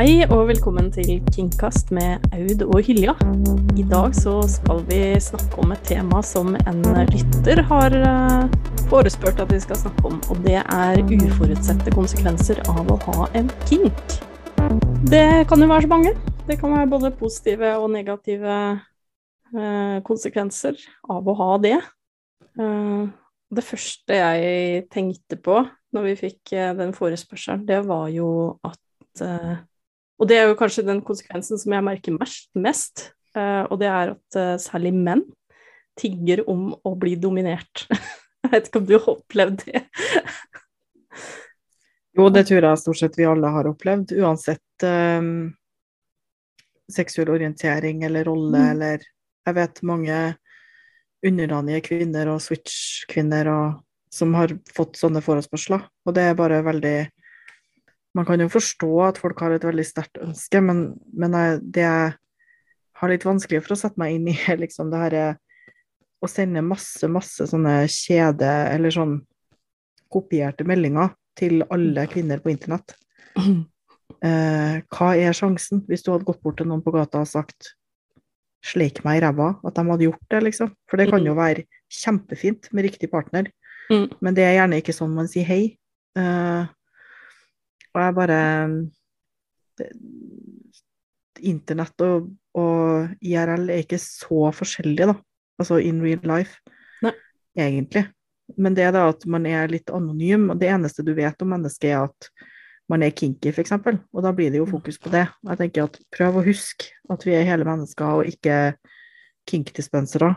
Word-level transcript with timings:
Hei 0.00 0.22
og 0.32 0.46
velkommen 0.48 0.86
til 0.88 1.18
Kingkast 1.28 1.90
med 1.92 2.22
Aud 2.32 2.62
og 2.64 2.78
Hylja. 2.86 3.12
I 3.76 3.82
dag 3.84 4.14
så 4.16 4.38
skal 4.48 4.78
vi 4.88 5.00
snakke 5.20 5.58
om 5.60 5.74
et 5.74 5.82
tema 5.84 6.22
som 6.24 6.54
en 6.56 6.78
lytter 7.10 7.60
har 7.68 7.96
eh, 7.98 8.46
forespurt 8.88 9.42
at 9.44 9.52
vi 9.52 9.58
skal 9.60 9.76
snakke 9.76 10.06
om, 10.08 10.16
og 10.32 10.40
det 10.46 10.56
er 10.62 11.02
uforutsette 11.04 11.92
konsekvenser 11.92 12.62
av 12.72 12.88
å 12.88 12.96
ha 13.02 13.28
en 13.36 13.52
kink. 13.68 14.16
Det 15.12 15.44
kan 15.52 15.60
jo 15.60 15.68
være 15.68 15.84
så 15.84 15.92
mange. 15.92 16.14
Det 16.48 16.56
kan 16.62 16.72
være 16.78 16.92
både 16.96 17.12
positive 17.20 17.76
og 17.76 17.92
negative 17.92 18.56
eh, 19.52 20.00
konsekvenser 20.08 20.80
av 21.12 21.28
å 21.28 21.38
ha 21.42 21.50
det. 21.60 21.76
Eh, 22.56 23.02
det 23.52 23.68
første 23.68 24.22
jeg 24.22 24.88
tenkte 24.96 25.36
på 25.36 25.60
når 25.92 26.08
vi 26.08 26.20
fikk 26.24 26.56
den 26.80 26.96
forespørselen, 26.96 27.68
det 27.68 27.84
var 27.84 28.08
jo 28.16 28.30
at 28.64 28.80
og 30.20 30.28
det 30.28 30.36
er 30.36 30.50
jo 30.50 30.56
kanskje 30.58 30.84
den 30.84 31.00
konsekvensen 31.04 31.60
som 31.60 31.72
jeg 31.72 31.84
merker 31.86 32.16
mest, 32.60 33.06
uh, 33.36 33.64
og 33.70 33.78
det 33.80 33.88
er 33.88 34.14
at 34.14 34.36
uh, 34.36 34.56
særlig 34.60 34.92
menn 34.96 35.24
tigger 35.98 36.42
om 36.48 36.70
å 36.86 36.92
bli 37.00 37.14
dominert. 37.20 37.86
jeg 38.44 38.52
vet 38.52 38.68
ikke 38.68 38.82
om 38.82 38.88
du 38.88 38.96
har 38.98 39.08
opplevd 39.14 39.64
det? 39.64 39.82
jo, 42.18 42.28
det 42.32 42.44
tror 42.48 42.68
jeg 42.68 42.82
stort 42.82 43.00
sett 43.00 43.16
vi 43.18 43.28
alle 43.28 43.52
har 43.54 43.70
opplevd, 43.72 44.12
uansett 44.20 44.86
um, 44.86 45.48
seksuell 46.92 47.32
orientering 47.32 48.04
eller 48.04 48.28
rolle 48.28 48.58
mm. 48.58 48.70
eller 48.74 49.08
Jeg 49.48 49.56
vet 49.56 49.78
mange 49.88 50.16
underdanige 51.26 51.80
kvinner 51.86 52.28
og 52.28 52.42
switch-kvinner 52.44 53.48
som 54.12 54.34
har 54.36 54.52
fått 54.74 54.98
sånne 55.00 55.22
forespørsler, 55.24 55.86
og 56.04 56.14
det 56.16 56.26
er 56.28 56.36
bare 56.36 56.60
veldig 56.66 56.96
man 58.16 58.26
kan 58.26 58.42
jo 58.42 58.48
forstå 58.50 58.90
at 59.06 59.20
folk 59.22 59.40
har 59.44 59.54
et 59.54 59.64
veldig 59.66 59.86
sterkt 59.86 60.18
ønske, 60.22 60.62
men, 60.64 60.82
men 61.14 61.36
jeg, 61.36 61.60
det 61.76 61.86
jeg 61.86 62.12
har 63.00 63.12
litt 63.12 63.26
vanskelig 63.26 63.62
for 63.64 63.76
å 63.76 63.80
sette 63.80 64.00
meg 64.00 64.16
inn 64.16 64.28
i, 64.32 64.36
er 64.50 64.60
liksom 64.60 64.92
det 64.92 65.02
her 65.04 65.18
å 66.20 66.28
sende 66.28 66.62
masse, 66.64 67.08
masse 67.08 67.46
sånne 67.48 67.82
kjede- 67.88 68.68
eller 68.74 68.92
sånn 68.94 69.18
kopierte 70.10 70.66
meldinger 70.66 71.14
til 71.38 71.62
alle 71.70 72.06
kvinner 72.10 72.42
på 72.42 72.54
internett. 72.54 72.96
Eh, 74.20 74.82
hva 74.90 75.06
er 75.16 75.32
sjansen, 75.32 75.78
hvis 75.88 76.02
du 76.04 76.10
hadde 76.10 76.26
gått 76.28 76.42
bort 76.44 76.58
til 76.58 76.66
noen 76.68 76.82
på 76.84 76.92
gata 76.92 77.22
og 77.22 77.28
sagt 77.30 77.70
'sleik 78.60 78.98
meg 79.06 79.16
i 79.16 79.22
ræva', 79.24 79.54
at 79.64 79.78
de 79.78 79.84
hadde 79.86 80.04
gjort 80.04 80.26
det, 80.34 80.40
liksom? 80.44 80.72
For 80.90 81.00
det 81.00 81.06
kan 81.08 81.24
jo 81.24 81.36
være 81.38 81.64
kjempefint 81.88 82.68
med 82.74 82.84
riktig 82.84 83.08
partner, 83.14 83.48
mm. 83.88 84.18
men 84.20 84.36
det 84.36 84.44
er 84.44 84.58
gjerne 84.58 84.80
ikke 84.82 84.92
sånn 84.92 85.14
man 85.14 85.30
sier 85.30 85.46
hei. 85.48 85.62
Eh, 86.18 86.66
og 87.94 88.02
jeg 88.04 88.16
bare 88.18 88.40
Internett 91.40 92.02
og, 92.04 92.26
og, 92.58 93.12
IRL 93.24 93.70
er 93.72 93.84
ikke 93.84 94.00
så 94.02 94.50
forskjellige, 94.52 95.08
da. 95.08 95.14
Altså 95.60 95.78
in 95.80 96.02
real 96.04 96.20
life, 96.28 96.58
Nei. 97.04 97.14
egentlig. 97.56 98.04
Men 98.60 98.76
det 98.76 98.84
er 98.84 98.92
da 98.96 99.06
at 99.12 99.24
man 99.30 99.46
er 99.48 99.70
litt 99.72 99.92
anonym, 99.94 100.50
og 100.52 100.60
det 100.60 100.68
eneste 100.72 101.04
du 101.06 101.14
vet 101.16 101.40
om 101.40 101.52
mennesket, 101.54 101.94
er 101.94 102.10
at 102.10 102.30
man 102.90 103.04
er 103.06 103.14
kinky, 103.14 103.52
f.eks. 103.54 103.72
Og 103.78 104.24
da 104.24 104.32
blir 104.36 104.52
det 104.52 104.60
jo 104.60 104.68
fokus 104.68 104.98
på 105.00 105.12
det. 105.12 105.26
Jeg 105.46 105.60
tenker 105.60 105.86
at 105.86 106.00
prøv 106.12 106.40
å 106.40 106.44
huske 106.44 106.90
at 107.12 107.24
vi 107.24 107.36
er 107.38 107.48
hele 107.48 107.68
mennesker, 107.68 108.20
og 108.20 108.28
ikke 108.28 108.74
kink-dispensere. 109.48 110.34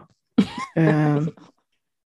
uh, 0.78 1.28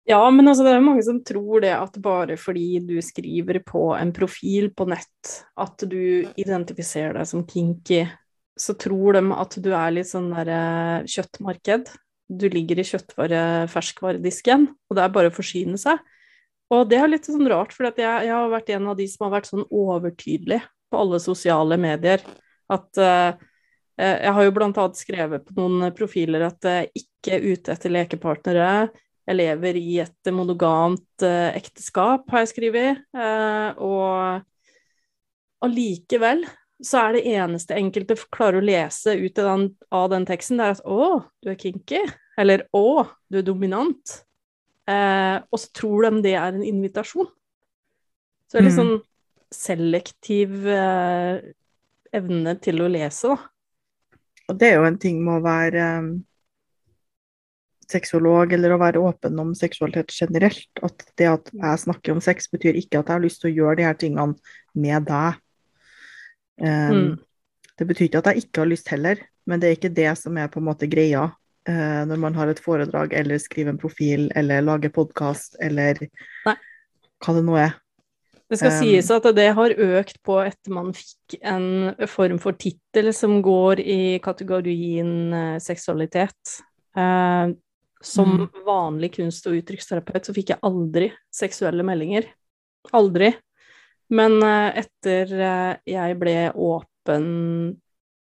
Ja, 0.08 0.22
men 0.32 0.48
altså, 0.48 0.64
det 0.64 0.72
er 0.72 0.84
mange 0.84 1.02
som 1.04 1.20
tror 1.26 1.62
det 1.62 1.72
at 1.76 1.98
bare 2.02 2.36
fordi 2.40 2.80
du 2.82 2.96
skriver 3.04 3.60
på 3.66 3.90
en 3.94 4.12
profil 4.16 4.70
på 4.74 4.86
nett 4.88 5.34
at 5.60 5.84
du 5.86 6.26
identifiserer 6.40 7.18
deg 7.20 7.28
som 7.28 7.44
kinky, 7.46 8.06
så 8.60 8.74
tror 8.80 9.18
de 9.18 9.24
at 9.36 9.58
du 9.62 9.68
er 9.72 9.92
litt 9.94 10.08
sånn 10.08 10.30
derre 10.32 10.60
eh, 11.02 11.10
kjøttmarked. 11.10 11.92
Du 12.30 12.46
ligger 12.52 12.80
i 12.80 12.86
kjøttvare-ferskvaredisken, 12.86 14.66
og 14.88 14.96
det 14.96 15.04
er 15.04 15.14
bare 15.14 15.30
å 15.30 15.34
forsyne 15.34 15.78
seg. 15.80 16.00
Og 16.70 16.84
det 16.90 17.00
er 17.00 17.10
litt 17.10 17.26
sånn 17.26 17.48
rart, 17.50 17.74
for 17.74 17.88
jeg, 17.88 17.98
jeg, 17.98 18.30
har 18.30 18.50
vært 18.52 18.70
en 18.76 18.90
av 18.92 18.98
de 18.98 19.06
som 19.10 19.26
har 19.26 19.34
vært 19.38 19.50
sånn 19.50 19.66
overtydelig 19.66 20.60
på 20.90 21.00
alle 21.00 21.18
sosiale 21.22 21.78
medier. 21.80 22.22
At 22.70 23.00
uh, 23.02 23.34
jeg 23.98 24.34
har 24.36 24.46
jo 24.46 24.52
blant 24.54 24.78
annet 24.78 25.00
skrevet 25.00 25.48
på 25.48 25.56
noen 25.58 25.90
profiler 25.96 26.46
at 26.46 26.68
jeg 26.70 27.02
ikke 27.02 27.34
er 27.34 27.48
ute 27.50 27.74
etter 27.74 27.92
lekepartnere, 27.92 28.68
jeg 29.30 29.38
lever 29.38 29.76
i 29.78 29.98
et 30.02 30.30
monogamt 30.34 31.22
eh, 31.22 31.54
ekteskap, 31.54 32.24
har 32.32 32.42
jeg 32.42 32.50
skrevet. 32.50 33.02
Eh, 33.14 33.70
og 33.78 34.42
allikevel 35.62 36.42
så 36.82 37.04
er 37.04 37.14
det 37.14 37.28
eneste 37.36 37.76
enkelte 37.76 38.16
klarer 38.32 38.58
å 38.58 38.64
lese 38.64 39.14
ut 39.20 39.38
av 39.38 39.46
den, 39.50 39.66
av 39.94 40.08
den 40.14 40.26
teksten, 40.26 40.58
det 40.58 40.66
er 40.66 40.78
at 40.78 40.86
'å, 40.88 41.20
du 41.44 41.50
er 41.52 41.58
kinky', 41.60 42.06
eller 42.40 42.64
'å, 42.74 43.06
du 43.30 43.38
er 43.38 43.46
dominant'. 43.46 44.24
Eh, 44.90 45.36
og 45.46 45.60
så 45.60 45.68
tror 45.76 46.08
de 46.08 46.22
det 46.24 46.34
er 46.34 46.50
en 46.50 46.64
invitasjon. 46.66 47.28
Så 48.48 48.56
det 48.56 48.62
er 48.62 48.66
litt 48.66 48.74
mm. 48.74 48.82
sånn 48.82 48.96
selektiv 49.54 50.66
evne 52.10 52.56
til 52.64 52.82
å 52.82 52.90
lese, 52.90 53.30
da. 53.30 53.38
Og 54.50 54.58
det 54.58 54.72
er 54.72 54.80
jo 54.80 54.88
en 54.88 54.98
ting 54.98 55.22
med 55.22 55.38
å 55.38 55.44
være 55.44 55.86
um 56.00 56.10
sexolog 57.90 58.52
eller 58.54 58.74
å 58.74 58.80
være 58.80 59.02
åpen 59.02 59.38
om 59.42 59.54
seksualitet 59.58 60.14
generelt. 60.14 60.70
At 60.82 61.04
det 61.18 61.28
at 61.30 61.50
jeg 61.52 61.82
snakker 61.84 62.14
om 62.14 62.22
sex, 62.24 62.48
betyr 62.52 62.78
ikke 62.80 63.00
at 63.00 63.10
jeg 63.10 63.16
har 63.16 63.24
lyst 63.24 63.42
til 63.42 63.50
å 63.50 63.56
gjøre 63.56 63.80
de 63.80 63.88
her 63.88 63.98
tingene 64.00 64.54
med 64.78 65.08
deg. 65.08 65.42
Um, 66.60 66.94
mm. 66.94 67.12
Det 67.80 67.88
betyr 67.88 68.10
ikke 68.10 68.20
at 68.20 68.32
jeg 68.32 68.44
ikke 68.44 68.64
har 68.64 68.72
lyst 68.72 68.90
heller, 68.92 69.20
men 69.48 69.60
det 69.60 69.68
er 69.68 69.78
ikke 69.78 69.94
det 69.96 70.10
som 70.20 70.36
er 70.36 70.50
på 70.52 70.60
en 70.60 70.68
måte 70.68 70.88
greia 70.90 71.30
uh, 71.30 72.02
når 72.08 72.18
man 72.20 72.36
har 72.36 72.50
et 72.52 72.60
foredrag 72.60 73.14
eller 73.16 73.40
skriver 73.40 73.72
en 73.72 73.80
profil 73.80 74.28
eller 74.36 74.66
lager 74.66 74.92
podkast 74.92 75.56
eller 75.64 76.02
Nei. 76.46 76.56
hva 77.24 77.36
det 77.36 77.46
nå 77.46 77.56
er. 77.60 77.78
Det 78.50 78.58
skal 78.58 78.74
um, 78.74 78.78
sies 78.82 79.08
at 79.14 79.26
det 79.36 79.48
har 79.54 79.76
økt 79.86 80.20
på 80.26 80.40
etter 80.42 80.74
man 80.74 80.90
fikk 80.96 81.38
en 81.46 81.94
form 82.10 82.40
for 82.42 82.58
tittel 82.58 83.12
som 83.14 83.38
går 83.46 83.80
i 83.80 84.02
kategorien 84.22 85.12
uh, 85.32 85.56
seksualitet. 85.62 86.58
Uh, 86.98 87.54
som 88.04 88.32
mm. 88.40 88.48
vanlig 88.66 89.14
kunst- 89.18 89.46
og 89.48 89.58
uttrykksterapeut 89.58 90.26
så 90.26 90.34
fikk 90.36 90.54
jeg 90.54 90.64
aldri 90.66 91.10
seksuelle 91.34 91.84
meldinger. 91.86 92.28
Aldri. 92.96 93.34
Men 94.10 94.38
uh, 94.42 94.70
etter 94.80 95.34
uh, 95.36 95.72
jeg 95.86 96.16
ble 96.20 96.36
åpen 96.56 97.26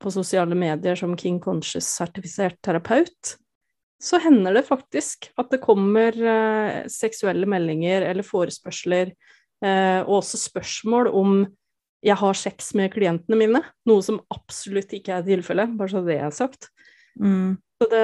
på 0.01 0.13
sosiale 0.13 0.57
medier 0.57 0.97
som 0.97 1.15
King 1.17 1.39
Conscious-sertifisert 1.41 2.59
terapeut, 2.65 3.37
så 3.97 4.19
hender 4.21 4.53
det 4.53 4.67
faktisk 4.67 5.31
at 5.41 5.49
det 5.53 5.61
kommer 5.63 6.13
uh, 6.13 6.83
seksuelle 6.91 7.49
meldinger 7.49 8.05
eller 8.09 8.25
forespørsler, 8.25 9.15
og 9.57 10.19
også 10.19 10.37
spørsmål 10.37 11.07
om 11.17 11.31
jeg 12.05 12.13
har 12.19 12.35
sex 12.37 12.67
med 12.77 12.91
klientene 12.93 13.39
mine, 13.39 13.61
noe 13.89 14.03
som 14.05 14.19
absolutt 14.29 14.91
ikke 14.93 15.15
er 15.15 15.23
tilfellet, 15.25 15.71
bare 15.79 15.89
så 15.89 16.03
det 16.05 16.19
er 16.21 16.35
sagt. 16.35 16.67
Mm. 17.17 17.55
Så 17.81 17.87
det 17.89 18.03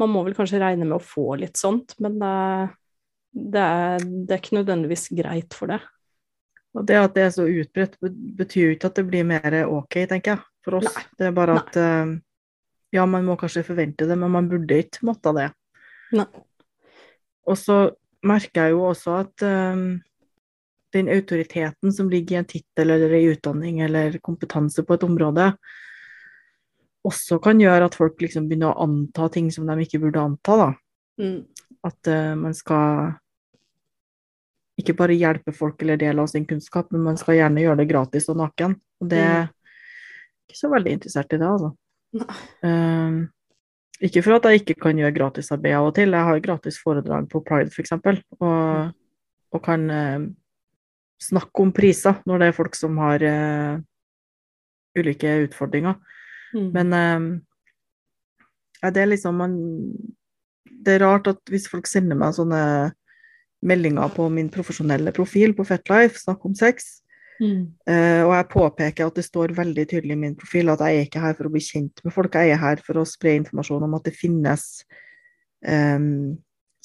man 0.00 0.10
må 0.12 0.24
vel 0.26 0.36
kanskje 0.36 0.60
regne 0.62 0.86
med 0.86 0.96
å 0.96 1.02
få 1.02 1.36
litt 1.40 1.58
sånt, 1.60 1.94
men 2.02 2.18
det, 2.18 2.30
er, 3.62 4.02
det 4.02 4.34
er, 4.34 4.40
ikke 4.40 4.58
nødvendigvis 4.58 5.08
greit 5.14 5.56
for 5.56 5.74
det. 5.74 5.80
Og 6.74 6.86
det 6.88 6.98
at 6.98 7.14
det 7.14 7.26
er 7.28 7.34
så 7.34 7.46
utbredt, 7.46 7.98
betyr 8.38 8.64
jo 8.64 8.74
ikke 8.74 8.90
at 8.90 8.98
det 8.98 9.06
blir 9.06 9.26
mer 9.28 9.60
ok, 9.62 10.00
tenker 10.10 10.34
jeg, 10.34 10.46
for 10.66 10.80
oss. 10.80 10.88
Nei. 10.90 11.04
Det 11.20 11.28
er 11.28 11.36
bare 11.36 11.58
at 11.60 11.78
uh, 11.78 12.14
ja, 12.94 13.04
man 13.10 13.26
må 13.26 13.36
kanskje 13.38 13.66
forvente 13.66 14.08
det, 14.08 14.16
men 14.18 14.32
man 14.34 14.48
burde 14.50 14.80
ikke 14.82 15.06
måtte 15.06 15.34
det. 15.36 15.52
Nei. 16.18 16.26
Og 17.46 17.58
så 17.60 17.78
merker 18.24 18.66
jeg 18.66 18.74
jo 18.74 18.84
også 18.88 19.18
at 19.20 19.44
um, 19.46 19.86
den 20.94 21.10
autoriteten 21.12 21.92
som 21.92 22.10
ligger 22.10 22.36
i 22.36 22.40
en 22.40 22.48
tittel 22.48 22.94
eller 22.94 23.14
i 23.16 23.26
utdanning 23.32 23.82
eller 23.84 24.18
kompetanse 24.24 24.84
på 24.86 24.96
et 24.96 25.06
område, 25.06 25.50
også 27.04 27.38
kan 27.44 27.60
gjøre 27.60 27.88
at 27.88 27.96
folk 27.98 28.22
liksom 28.24 28.48
begynner 28.48 28.72
å 28.72 28.86
anta 28.86 29.28
ting 29.32 29.50
som 29.52 29.68
de 29.68 29.76
ikke 29.84 30.00
burde 30.02 30.22
anta. 30.22 30.56
da. 30.60 30.70
Mm. 31.20 31.38
At 31.84 32.10
uh, 32.10 32.32
man 32.40 32.56
skal 32.56 33.12
ikke 34.80 34.96
bare 34.98 35.14
hjelpe 35.14 35.54
folk 35.54 35.82
eller 35.84 36.00
dele 36.00 36.24
av 36.24 36.30
sin 36.32 36.46
kunnskap, 36.48 36.90
men 36.90 37.04
man 37.04 37.18
skal 37.20 37.38
gjerne 37.38 37.62
gjøre 37.62 37.82
det 37.82 37.90
gratis 37.92 38.26
og 38.32 38.40
naken. 38.40 38.74
Og 39.02 39.10
det 39.12 39.20
er 39.22 39.44
mm. 39.46 39.54
ikke 40.48 40.58
så 40.58 40.70
veldig 40.72 40.96
interessert 40.98 41.36
i 41.36 41.40
det, 41.40 41.50
altså. 41.50 41.72
Um, 42.62 43.18
ikke 44.04 44.22
for 44.24 44.36
at 44.36 44.48
jeg 44.48 44.62
ikke 44.62 44.78
kan 44.86 44.98
gjøre 44.98 45.14
gratisarbeid 45.14 45.76
av 45.78 45.88
og 45.90 45.94
til. 45.96 46.14
Jeg 46.16 46.28
har 46.28 46.42
gratis 46.42 46.80
foredrag 46.82 47.28
på 47.30 47.42
Pride, 47.46 47.70
f.eks., 47.70 47.94
og, 47.94 48.10
mm. 48.40 48.90
og 49.54 49.62
kan 49.64 49.86
uh, 49.90 50.26
snakke 51.22 51.62
om 51.62 51.72
priser 51.74 52.18
når 52.26 52.42
det 52.42 52.50
er 52.50 52.58
folk 52.58 52.74
som 52.78 52.98
har 53.02 53.22
uh, 53.22 53.78
ulike 54.98 55.38
utfordringer. 55.46 56.00
Mm. 56.54 56.68
Men 56.74 56.92
um, 56.94 57.30
ja, 58.82 58.90
det 58.94 59.02
er 59.02 59.10
liksom 59.10 59.40
man 59.40 59.54
Det 60.84 60.94
er 60.94 61.02
rart 61.02 61.26
at 61.30 61.40
hvis 61.48 61.66
folk 61.70 61.88
sender 61.88 62.18
meg 62.18 62.36
sånne 62.36 62.60
meldinger 63.64 64.10
på 64.12 64.26
min 64.28 64.50
profesjonelle 64.52 65.12
profil 65.16 65.54
på 65.56 65.64
Fetlife, 65.64 66.20
snakk 66.20 66.44
om 66.44 66.54
sex, 66.58 67.00
Mm. 67.42 67.74
Uh, 67.82 68.22
og 68.28 68.32
jeg 68.36 68.46
påpeker 68.52 69.08
at 69.08 69.16
det 69.18 69.24
står 69.26 69.56
veldig 69.56 69.84
tydelig 69.90 70.14
i 70.14 70.20
min 70.20 70.36
profil 70.38 70.70
at 70.70 70.82
jeg 70.84 70.98
er 70.98 71.08
ikke 71.08 71.22
her 71.22 71.34
for 71.34 71.48
å 71.48 71.54
bli 71.54 71.62
kjent 71.66 72.02
med 72.06 72.14
folk, 72.14 72.36
jeg 72.38 72.54
er 72.54 72.60
her 72.62 72.82
for 72.86 73.00
å 73.00 73.08
spre 73.08 73.34
informasjon 73.40 73.86
om 73.86 73.96
at 73.98 74.06
det 74.06 74.14
finnes 74.14 74.66
um, 75.66 76.36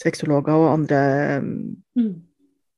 sexologer 0.02 0.56
og 0.56 0.72
andre 0.74 1.04
um, 1.44 1.54
Mm. 2.00 2.14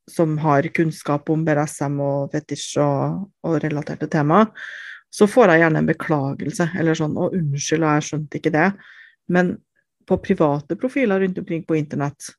som 0.10 0.38
har 0.42 0.68
kunnskap 0.74 1.30
om 1.30 1.44
BDSM 1.46 2.00
og 2.02 2.32
fetisj 2.34 2.80
og, 2.82 3.28
og 3.46 3.60
relaterte 3.64 4.10
tema, 4.10 4.48
så 5.12 5.28
får 5.28 5.52
jeg 5.52 5.62
gjerne 5.62 5.78
en 5.82 5.90
beklagelse, 5.90 6.70
eller 6.80 6.94
sånn 6.96 7.16
'Å, 7.16 7.32
unnskyld, 7.36 7.84
jeg 7.84 8.06
skjønte 8.08 8.40
ikke 8.40 8.52
det'. 8.52 8.74
Men 9.30 9.58
på 10.08 10.18
private 10.22 10.76
profiler 10.76 11.20
rundt 11.20 11.38
omkring 11.38 11.66
på 11.66 11.76
internett, 11.78 12.36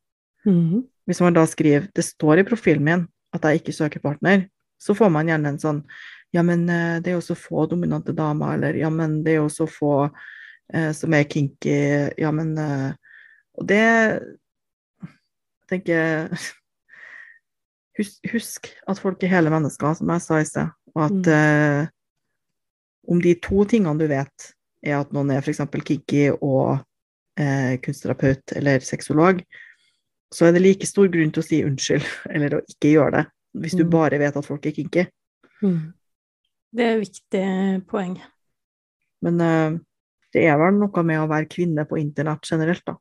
Mm. 0.47 0.83
hvis 1.07 1.21
man 1.21 1.33
da 1.35 1.45
skriver 1.47 1.89
'Det 1.95 2.05
står 2.05 2.39
i 2.41 2.45
profilen 2.45 2.83
min 2.85 3.09
at 3.33 3.43
jeg 3.43 3.61
ikke 3.61 3.73
søker 3.73 4.01
partner', 4.01 4.49
så 4.81 4.95
får 4.95 5.11
man 5.13 5.27
gjerne 5.27 5.47
en 5.49 5.59
sånn 5.59 5.85
'Ja, 6.33 6.43
men 6.43 6.69
eh, 6.69 6.99
det 7.01 7.09
er 7.13 7.21
jo 7.21 7.21
så 7.21 7.37
få 7.37 7.69
dominante 7.69 8.13
damer', 8.15 8.55
eller 8.55 8.75
'Ja, 8.75 8.91
men 8.91 9.23
det 9.23 9.33
er 9.33 9.37
jo 9.43 9.49
så 9.49 9.67
få 9.69 10.11
eh, 10.75 10.93
som 10.93 11.13
er 11.15 11.25
kinky', 11.25 12.15
ja, 12.19 12.31
men 12.31 12.59
eh, 12.59 12.93
Og 13.59 13.67
det 13.69 14.23
tenker 15.69 16.29
husk, 17.99 18.21
husk 18.33 18.69
at 18.89 18.99
folk 18.99 19.23
er 19.23 19.29
hele 19.29 19.51
mennesker, 19.53 19.95
som 19.99 20.09
jeg 20.09 20.25
sa 20.25 20.39
i 20.41 20.45
sted, 20.49 20.71
og 20.95 21.05
at 21.05 21.13
Mm. 21.13 21.89
Om 23.09 23.21
de 23.23 23.35
to 23.43 23.65
tingene 23.69 23.99
du 23.99 24.07
vet, 24.11 24.49
er 24.83 24.99
at 25.01 25.13
noen 25.15 25.31
er 25.35 25.43
f.eks. 25.43 25.61
kinky 25.87 26.29
og 26.39 26.79
eh, 27.39 27.79
kunstterapeut 27.83 28.55
eller 28.59 28.83
sexolog, 28.85 29.43
så 30.33 30.47
er 30.49 30.55
det 30.57 30.63
like 30.65 30.87
stor 30.89 31.11
grunn 31.13 31.31
til 31.35 31.43
å 31.43 31.47
si 31.47 31.63
unnskyld, 31.67 32.07
eller 32.35 32.59
å 32.59 32.63
ikke 32.67 32.95
gjøre 32.95 33.17
det, 33.19 33.25
hvis 33.63 33.77
du 33.79 33.85
Mm. 33.85 33.91
bare 33.93 34.19
vet 34.23 34.37
at 34.37 34.47
folk 34.49 34.67
er 34.67 34.77
kinky. 34.77 35.07
Mm. 35.63 35.93
Det 36.73 36.85
er 36.85 36.95
et 36.97 37.03
viktig 37.05 37.87
poeng. 37.91 38.15
Men 39.23 39.41
eh, 39.41 39.79
det 40.33 40.47
er 40.49 40.57
vel 40.59 40.79
noe 40.81 41.03
med 41.05 41.21
å 41.21 41.29
være 41.31 41.51
kvinne 41.53 41.85
på 41.87 41.99
internett 42.01 42.49
generelt, 42.49 42.83
da. 42.87 42.97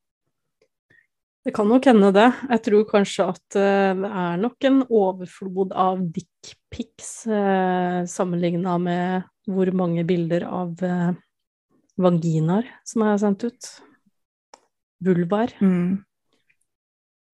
Det 1.42 1.56
kan 1.56 1.65
nok 1.65 1.88
hende 1.89 2.12
det. 2.13 2.27
Jeg 2.51 2.62
tror 2.68 2.83
kanskje 2.92 3.25
at 3.31 3.56
eh, 3.57 3.94
det 3.97 4.09
er 4.12 4.36
nok 4.44 4.68
en 4.68 4.83
overflod 4.86 5.71
av 5.74 6.04
dickpics 6.71 7.27
eh, 7.27 8.06
sammenligna 8.06 8.77
med 8.79 9.23
hvor 9.47 9.71
mange 9.73 10.03
bilder 10.03 10.45
av 10.47 10.83
eh, 10.83 11.13
vaginaer 11.97 12.68
som 12.85 13.03
er 13.03 13.18
sendt 13.18 13.44
ut. 13.44 13.69
Vulvaer. 15.03 15.51
Mm. 15.62 16.03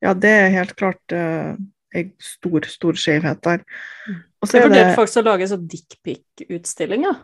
Ja, 0.02 0.14
det 0.14 0.30
er 0.30 0.54
helt 0.56 0.76
klart 0.78 1.12
eh, 1.12 1.56
en 1.94 2.12
stor, 2.20 2.66
stor 2.68 2.94
skjevhet 2.98 3.42
der. 3.44 3.64
Mm. 4.08 4.24
Og 4.42 4.48
så 4.48 4.58
Jeg 4.58 4.64
er 4.64 4.70
det 4.70 4.76
vurderte 4.76 4.98
faktisk 4.98 5.20
å 5.20 5.26
lage 5.28 5.44
en 5.44 5.52
sånn 5.52 5.68
dickpic-utstilling, 5.74 7.08
ja. 7.08 7.16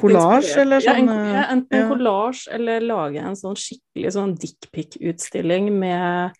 Kollasj 0.00 0.56
eller 0.58 0.82
sånn? 0.82 0.82
Collage, 0.82 0.86
Ja, 0.86 0.94
en, 0.96 1.08
sånn, 1.08 1.34
ja, 1.34 1.44
enten 1.54 1.78
ja. 1.78 1.88
collage 1.90 2.54
eller 2.54 2.82
lage 2.82 3.22
en 3.22 3.38
sånn 3.38 3.58
skikkelig 3.58 4.14
sånn 4.16 4.34
dickpic-utstilling 4.42 5.70
med 5.74 6.34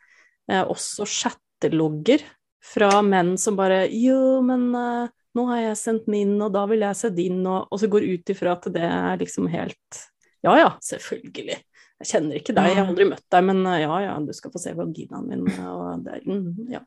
eh, 0.51 0.63
også 0.63 1.07
chattelogger 1.07 2.25
fra 2.67 2.91
menn 3.07 3.37
som 3.41 3.57
bare 3.59 3.87
Jo, 3.93 4.41
men 4.47 4.69
uh, 4.75 5.09
nå 5.37 5.47
har 5.51 5.63
jeg 5.63 5.81
sendt 5.81 6.11
min, 6.11 6.35
og 6.43 6.53
da 6.55 6.65
vil 6.71 6.85
jeg 6.87 6.99
se 6.99 7.13
din, 7.15 7.41
og, 7.45 7.71
og 7.71 7.81
så 7.83 7.91
går 7.93 8.09
ut 8.09 8.35
ifra 8.35 8.57
at 8.57 8.69
det 8.75 8.85
er 8.89 9.23
liksom 9.23 9.49
helt 9.53 10.05
Ja 10.47 10.55
ja, 10.59 10.71
selvfølgelig. 10.85 11.59
Jeg 11.97 12.11
kjenner 12.11 12.39
ikke 12.39 12.55
deg, 12.55 12.71
jeg 12.71 12.79
har 12.83 12.91
aldri 12.93 13.07
møtt 13.09 13.25
deg, 13.33 13.47
men 13.49 13.63
uh, 13.67 13.77
ja 13.81 14.01
ja, 14.09 14.17
du 14.23 14.33
skal 14.37 14.53
få 14.55 14.63
se 14.63 14.75
vaginaen 14.77 15.31
min, 15.31 15.47
og 15.67 16.07
det 16.07 16.19
er 16.19 16.27
mm, 16.27 16.67
Ja. 16.75 16.83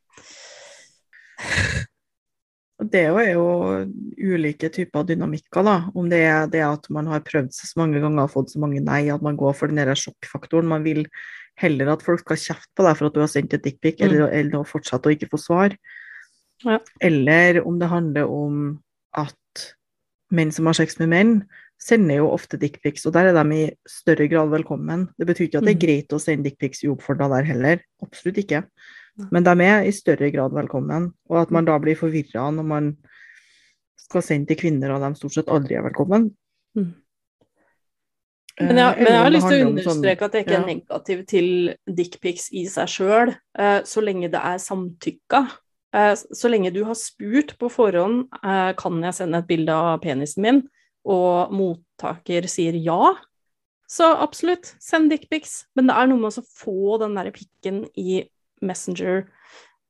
Det 2.80 3.02
er 3.12 3.34
jo 3.34 3.46
ulike 4.18 4.70
typer 4.72 5.04
dynamikker, 5.04 5.64
da. 5.68 5.74
Om 5.96 6.08
det 6.10 6.22
er 6.24 6.48
det 6.48 6.62
at 6.64 6.86
man 6.90 7.08
har 7.12 7.20
prøvd 7.28 7.52
seg 7.52 7.68
så 7.74 7.80
mange 7.82 8.00
ganger 8.00 8.24
og 8.24 8.32
fått 8.32 8.54
så 8.54 8.60
mange 8.64 8.80
nei, 8.80 9.10
at 9.12 9.22
man 9.22 9.36
går 9.36 9.54
for 9.58 9.68
den 9.68 9.82
der 9.82 9.92
sjokkfaktoren. 10.00 10.70
Man 10.72 10.84
vil 10.88 11.06
heller 11.60 11.92
at 11.92 12.02
folk 12.06 12.22
skal 12.24 12.38
kjefte 12.40 12.72
på 12.80 12.86
deg 12.88 12.96
for 12.96 13.10
at 13.10 13.14
du 13.18 13.20
har 13.20 13.28
sendt 13.28 13.54
et 13.54 13.64
dickpic, 13.66 14.00
Mm. 14.00 14.06
eller, 14.08 14.28
eller 14.32 14.60
å 14.62 14.68
fortsette 14.68 15.10
å 15.10 15.12
ikke 15.12 15.30
få 15.30 15.40
svar. 15.44 15.76
Ja. 16.64 16.80
Eller 17.02 17.60
om 17.68 17.80
det 17.80 17.90
handler 17.92 18.30
om 18.32 18.80
at 19.14 19.74
menn 20.32 20.52
som 20.52 20.66
har 20.70 20.74
sex 20.74 21.00
med 21.00 21.10
menn, 21.10 21.44
sender 21.80 22.20
jo 22.20 22.32
ofte 22.32 22.58
dickpics, 22.60 23.06
og 23.08 23.14
der 23.14 23.30
er 23.32 23.44
de 23.44 23.56
i 23.56 23.72
større 23.88 24.28
grad 24.30 24.50
velkommen. 24.52 25.10
Det 25.18 25.28
betyr 25.28 25.48
ikke 25.48 25.58
at 25.60 25.66
det 25.68 25.76
er 25.76 25.80
Mm. 25.80 25.86
greit 25.86 26.10
å 26.16 26.20
sende 26.20 26.44
dickpics 26.50 26.84
uoppfordra 26.84 27.28
der 27.30 27.44
heller. 27.44 27.80
Absolutt 28.04 28.38
ikke. 28.38 28.64
Men 29.32 29.44
de 29.44 29.54
er 29.66 29.84
i 29.88 29.92
større 29.92 30.30
grad 30.32 30.54
velkommen, 30.56 31.10
og 31.30 31.42
at 31.42 31.52
man 31.52 31.66
da 31.68 31.78
blir 31.80 31.98
forvirra 32.00 32.50
når 32.56 32.64
man 32.66 32.90
skal 34.00 34.22
sende 34.26 34.48
til 34.48 34.58
kvinner, 34.58 34.94
og 34.96 35.02
de 35.04 35.14
stort 35.20 35.36
sett 35.36 35.50
aldri 35.52 35.76
er 35.76 35.84
velkommen. 35.86 36.30
Mm. 36.78 36.94
Eh, 38.60 38.68
Men 38.68 38.78
jeg, 38.78 38.96
men 39.04 39.14
jeg 39.14 39.24
har 39.24 39.34
lyst 39.34 39.48
til 39.48 39.56
å 39.56 39.64
sånn- 39.64 39.74
understreke 39.74 40.26
at 40.26 40.34
jeg 40.34 40.46
ikke 40.46 40.58
er 40.60 40.66
negativ 40.68 41.26
til 41.28 41.50
dickpics 41.88 42.50
i 42.54 42.66
seg 42.68 42.88
sjøl, 42.92 43.34
så 43.86 44.02
lenge 44.04 44.32
det 44.32 44.40
er 44.42 44.58
samtykka. 44.58 45.44
Eh, 45.96 46.14
så 46.16 46.50
lenge 46.52 46.70
du 46.74 46.84
har 46.86 46.94
spurt 46.98 47.56
på 47.58 47.70
forhånd 47.74 48.28
eh, 48.44 48.74
kan 48.78 49.00
jeg 49.02 49.16
sende 49.18 49.40
et 49.42 49.48
bilde 49.50 49.74
av 49.74 50.02
penisen 50.04 50.44
min, 50.46 50.60
og 51.10 51.50
mottaker 51.56 52.46
sier 52.52 52.76
ja, 52.78 53.16
så 53.90 54.12
absolutt, 54.22 54.76
send 54.80 55.10
dickpics. 55.10 55.64
Men 55.76 55.88
det 55.90 55.96
er 55.98 56.10
noe 56.12 56.22
med 56.22 56.38
å 56.38 56.44
få 56.46 57.00
den 57.02 57.16
derre 57.18 57.34
pikken 57.34 57.88
i 57.98 58.20
Messenger 58.62 59.26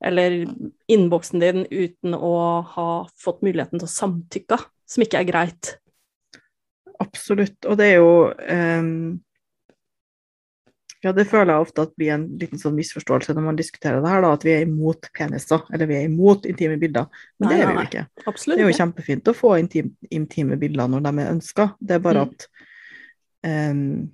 eller 0.05 0.45
innboksen 0.87 1.41
din 1.43 1.65
uten 1.69 2.13
å 2.15 2.35
ha 2.75 2.89
fått 3.19 3.41
muligheten 3.43 3.81
til 3.81 3.87
å 3.87 3.91
samtykke, 3.91 4.59
som 4.87 5.03
ikke 5.03 5.19
er 5.19 5.27
greit. 5.27 5.71
Absolutt. 7.03 7.57
Og 7.67 7.75
det 7.79 7.89
er 7.93 7.97
jo 7.99 8.13
um, 8.31 9.19
Ja, 11.03 11.13
det 11.15 11.29
føler 11.31 11.53
jeg 11.53 11.63
ofte 11.63 11.83
at 11.85 11.91
blir 11.95 12.11
en 12.11 12.25
liten 12.39 12.59
sånn 12.59 12.75
misforståelse 12.75 13.31
når 13.35 13.45
man 13.45 13.59
diskuterer 13.59 14.01
det 14.03 14.09
her, 14.11 14.23
da, 14.23 14.33
at 14.35 14.43
vi 14.43 14.51
er 14.51 14.65
imot 14.65 15.07
peniser, 15.15 15.61
eller 15.71 15.87
vi 15.87 15.95
er 15.95 16.07
imot 16.09 16.47
intime 16.49 16.75
bilder. 16.79 17.07
Men 17.39 17.47
Nei, 17.47 17.53
det 17.53 17.59
er 17.59 17.69
vi 17.69 17.75
jo 17.77 17.85
ikke. 17.87 18.03
Absolutt. 18.27 18.55
Det 18.59 18.65
er 18.65 18.67
jo 18.71 18.79
kjempefint 18.81 19.31
å 19.31 19.35
få 19.37 19.53
intim, 19.61 19.93
intime 20.11 20.57
bilder 20.59 20.91
når 20.91 21.05
de 21.07 21.13
er 21.23 21.31
ønska. 21.37 21.69
Det 21.79 21.95
er 21.95 22.03
bare 22.03 22.25
Mm. 22.25 22.31
at 22.31 22.47
um, 23.71 24.11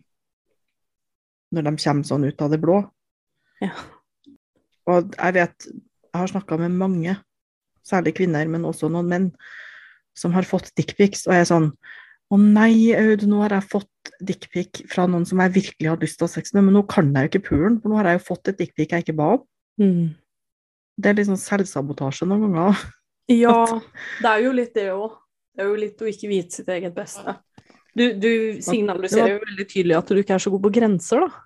Når 1.56 1.62
de 1.69 1.75
kommer 1.86 2.04
sånn 2.10 2.25
ut 2.25 2.42
av 2.42 2.50
det 2.54 2.62
blå. 2.62 2.81
Ja. 3.63 3.72
Og 4.91 5.15
jeg 5.15 5.35
vet 5.39 5.67
Jeg 5.67 6.21
har 6.21 6.31
snakka 6.31 6.57
med 6.61 6.77
mange, 6.79 7.17
særlig 7.83 8.15
kvinner, 8.15 8.47
men 8.47 8.63
også 8.65 8.87
noen 8.87 9.09
menn, 9.11 9.29
som 10.15 10.31
har 10.31 10.47
fått 10.47 10.71
dickpics, 10.79 11.25
og 11.27 11.35
jeg 11.35 11.43
er 11.43 11.49
sånn 11.49 11.71
Å 12.31 12.37
nei, 12.39 12.95
Aud, 12.97 13.25
nå 13.29 13.41
har 13.43 13.54
jeg 13.57 13.69
fått 13.69 14.13
dickpic 14.23 14.85
fra 14.89 15.06
noen 15.11 15.27
som 15.27 15.42
jeg 15.44 15.54
virkelig 15.57 15.92
har 15.92 15.99
lyst 16.01 16.18
til 16.18 16.25
å 16.25 16.30
ha 16.30 16.33
sex 16.37 16.56
med, 16.56 16.65
men 16.68 16.77
nå 16.80 16.85
kan 16.89 17.11
jeg 17.11 17.27
jo 17.27 17.31
ikke 17.33 17.47
pulen, 17.49 17.75
for 17.81 17.92
nå 17.92 17.99
har 17.99 18.09
jeg 18.09 18.21
jo 18.21 18.27
fått 18.30 18.49
et 18.49 18.61
dickpic 18.63 18.95
jeg 18.95 19.06
ikke 19.06 19.18
ba 19.19 19.27
om. 19.35 19.44
Mm. 19.81 20.15
Det 20.95 21.11
er 21.11 21.18
litt 21.19 21.30
sånn 21.30 21.42
selvsabotasje 21.42 22.30
noen 22.30 22.47
ganger. 22.47 22.85
Ja, 23.25 23.65
det 24.21 24.30
er 24.30 24.44
jo 24.44 24.51
litt 24.54 24.75
det 24.77 24.83
òg. 24.94 25.15
Det 25.56 25.63
er 25.63 25.69
jo 25.71 25.77
litt 25.81 26.01
å 26.04 26.09
ikke 26.11 26.27
vite 26.30 26.59
sitt 26.59 26.68
eget 26.69 26.94
beste. 26.94 27.33
Du, 27.95 28.04
du 28.19 28.30
signaliserer 28.61 29.31
jo 29.31 29.39
veldig 29.39 29.65
tydelig 29.71 29.95
at 29.97 30.11
du 30.11 30.19
ikke 30.19 30.35
er 30.35 30.44
så 30.44 30.51
god 30.54 30.61
på 30.68 30.71
grenser, 30.75 31.23
da. 31.23 31.44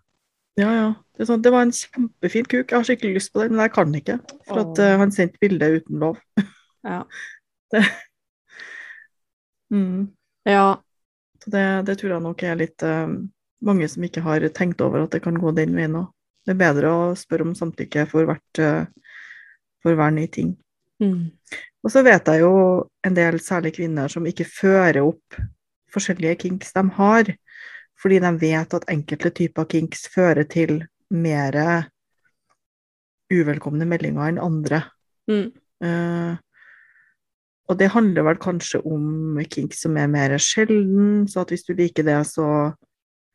Ja, 0.60 0.70
ja. 0.76 0.88
Det, 1.16 1.28
sånn, 1.28 1.42
det 1.44 1.52
var 1.54 1.66
en 1.66 1.74
kjempefin 1.76 2.48
kuk, 2.48 2.70
jeg 2.70 2.76
har 2.76 2.86
skikkelig 2.88 3.20
lyst 3.20 3.32
på 3.34 3.44
den, 3.44 3.56
men 3.56 3.64
jeg 3.66 3.74
kan 3.76 3.96
ikke. 3.96 4.18
For 4.48 4.62
at 4.64 4.82
uh, 4.84 4.94
han 5.02 5.12
sendte 5.16 5.42
bilde 5.42 5.74
uten 5.80 6.06
lov. 6.06 6.22
Ja. 6.80 7.02
Mm. 9.70 10.08
ja. 10.48 10.80
Så 11.44 11.52
det, 11.52 11.64
det 11.90 11.96
tror 12.00 12.14
jeg 12.14 12.24
nok 12.24 12.44
er 12.48 12.56
litt 12.58 12.86
uh, 12.88 13.12
mange 13.68 13.90
som 13.92 14.06
ikke 14.08 14.24
har 14.24 14.46
tenkt 14.56 14.80
over 14.82 15.04
at 15.04 15.12
det 15.12 15.20
kan 15.26 15.36
gå 15.36 15.52
den 15.58 15.76
veien 15.76 15.98
òg. 16.00 16.08
Det 16.48 16.56
er 16.56 16.62
bedre 16.62 16.94
å 16.96 17.02
spørre 17.20 17.50
om 17.50 17.52
samtykke 17.60 18.06
for, 18.08 18.30
hvert, 18.32 18.62
uh, 18.64 19.12
for 19.84 20.00
hver 20.00 20.16
ny 20.16 20.24
ting. 20.32 20.54
Mm. 21.04 21.36
Og 21.84 21.92
så 21.92 22.02
vet 22.08 22.32
jeg 22.32 22.46
jo 22.46 22.54
en 23.06 23.20
del 23.20 23.42
særlig 23.44 23.76
kvinner 23.76 24.12
som 24.12 24.26
ikke 24.32 24.48
fører 24.48 25.04
opp 25.04 25.40
forskjellige 25.94 26.40
kinks 26.46 26.74
de 26.80 26.86
har, 26.96 27.34
fordi 28.00 28.20
de 28.24 28.34
vet 28.42 28.76
at 28.76 28.90
enkelte 28.92 29.32
typer 29.36 29.68
kinks 29.70 30.08
fører 30.14 30.48
til 30.50 30.84
mer 31.10 31.58
uvelkomne 33.30 33.88
meldinger 33.90 34.32
enn 34.32 34.42
andre. 34.42 34.84
Mm. 35.30 35.50
Uh, 35.84 36.38
og 37.70 37.78
det 37.78 37.92
handler 37.94 38.26
vel 38.26 38.40
kanskje 38.42 38.82
om 38.82 39.38
kinks 39.46 39.84
som 39.86 39.98
er 40.02 40.10
mer 40.10 40.34
sjelden, 40.42 41.28
så 41.30 41.44
at 41.44 41.52
hvis 41.54 41.68
du 41.68 41.76
liker 41.78 42.08
det, 42.08 42.18
så, 42.26 42.72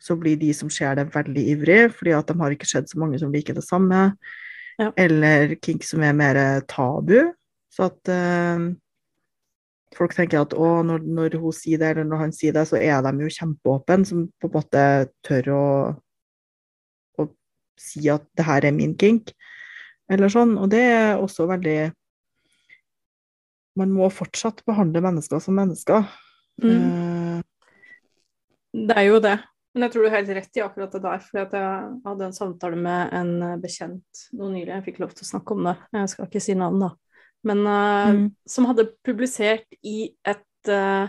så 0.02 0.16
blir 0.18 0.40
de 0.40 0.50
som 0.56 0.72
ser 0.72 0.98
det, 0.98 1.12
veldig 1.14 1.44
ivrig, 1.52 1.82
fordi 1.94 2.16
at 2.16 2.30
de 2.30 2.36
har 2.40 2.54
ikke 2.54 2.68
sett 2.68 2.90
så 2.90 2.98
mange 2.98 3.20
som 3.22 3.30
liker 3.34 3.54
det 3.54 3.62
samme. 3.66 4.08
Ja. 4.80 4.90
Eller 4.98 5.54
kinks 5.62 5.92
som 5.94 6.02
er 6.02 6.16
mer 6.18 6.40
tabu, 6.66 7.20
så 7.70 7.86
at 7.92 8.10
eh, 8.10 8.66
folk 9.96 10.14
tenker 10.16 10.42
at 10.42 10.54
å, 10.56 10.68
når, 10.86 11.04
når 11.06 11.38
hun 11.42 11.54
sier 11.56 11.80
det, 11.80 11.92
eller 11.94 12.06
når 12.08 12.22
han 12.26 12.34
sier 12.34 12.54
det, 12.56 12.66
så 12.70 12.78
er 12.78 13.02
de 13.06 13.12
jo 13.24 13.34
kjempeåpne, 13.36 14.06
som 14.08 14.26
på 14.40 14.50
en 14.50 14.54
måte 14.54 14.84
tør 15.26 15.50
å, 15.54 15.64
å 17.20 17.28
si 17.80 18.06
at 18.12 18.26
det 18.38 18.46
her 18.48 18.68
er 18.68 18.76
min 18.76 18.94
kink, 19.00 19.32
eller 20.12 20.32
sånn. 20.32 20.56
Og 20.60 20.70
det 20.72 20.82
er 20.90 21.22
også 21.22 21.48
veldig 21.50 21.78
man 23.80 23.90
må 23.90 24.06
fortsatt 24.12 24.62
behandle 24.68 25.02
mennesker 25.02 25.40
som 25.42 25.56
mennesker. 25.58 26.06
Mm. 26.62 26.70
Uh, 26.70 27.40
Det 28.86 28.94
er 28.98 29.08
jo 29.08 29.18
det. 29.22 29.38
Men 29.74 29.86
jeg 29.86 29.94
tror 29.94 30.04
du 30.04 30.08
har 30.12 30.20
helt 30.20 30.36
rett 30.36 30.58
i 30.58 30.62
akkurat 30.62 30.92
det 30.94 31.00
der. 31.02 31.22
For 31.26 31.40
jeg 31.40 31.64
hadde 32.04 32.28
en 32.28 32.36
samtale 32.36 32.78
med 32.78 33.14
en 33.18 33.32
bekjent 33.62 34.20
noe 34.38 34.52
nylig, 34.52 34.70
jeg 34.70 34.84
fikk 34.86 35.00
lov 35.02 35.16
til 35.16 35.26
å 35.26 35.30
snakke 35.32 35.56
om 35.56 35.66
det. 35.66 35.74
Jeg 35.98 36.12
skal 36.12 36.28
ikke 36.28 36.42
si 36.44 36.54
navn, 36.58 36.84
da. 36.84 36.92
Men 37.44 37.66
uh, 37.66 38.12
Mm. 38.14 38.30
som 38.48 38.64
hadde 38.66 38.86
publisert 39.04 39.66
i 39.84 40.14
et 40.24 40.68
uh, 40.72 41.08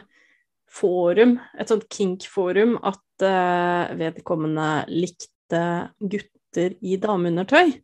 forum, 0.67 1.37
et 1.57 1.67
sånt 1.71 1.87
kink-forum, 1.89 2.77
at 2.83 3.23
uh, 3.23 3.95
vedkommende 3.95 4.85
likte 4.91 5.61
gutter 5.99 6.75
i 6.83 6.97
dameundertøy. 6.99 7.75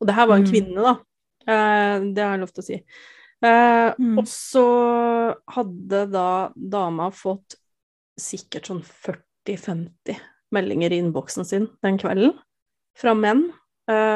Og 0.00 0.06
det 0.08 0.14
her 0.16 0.26
var 0.26 0.36
en 0.40 0.44
Mm. 0.44 0.50
kvinne, 0.50 0.82
da. 0.82 0.94
Det 1.44 2.22
har 2.24 2.32
jeg 2.34 2.40
lov 2.40 2.52
til 2.54 2.62
å 2.62 2.66
si. 2.66 2.76
Mm. 3.44 4.18
Og 4.18 4.24
så 4.26 4.64
hadde 5.52 5.98
da 6.10 6.50
dama 6.56 7.10
fått 7.12 7.56
sikkert 8.18 8.70
sånn 8.70 8.80
40-50 8.82 10.16
meldinger 10.56 10.90
i 10.94 11.00
innboksen 11.02 11.44
sin 11.44 11.68
den 11.84 11.98
kvelden 12.00 12.32
fra 12.96 13.12
menn, 13.14 13.50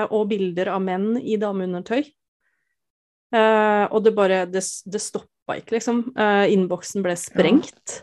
og 0.09 0.29
bilder 0.31 0.71
av 0.73 0.81
menn 0.81 1.19
i 1.21 1.37
dameundertøy. 1.37 2.07
Eh, 3.35 3.85
og 3.93 4.05
det 4.05 4.15
bare 4.17 4.45
Det, 4.49 4.63
det 4.87 5.01
stoppa 5.03 5.59
ikke, 5.59 5.79
liksom. 5.79 6.05
Eh, 6.17 6.53
innboksen 6.55 7.05
ble 7.05 7.17
sprengt. 7.17 8.03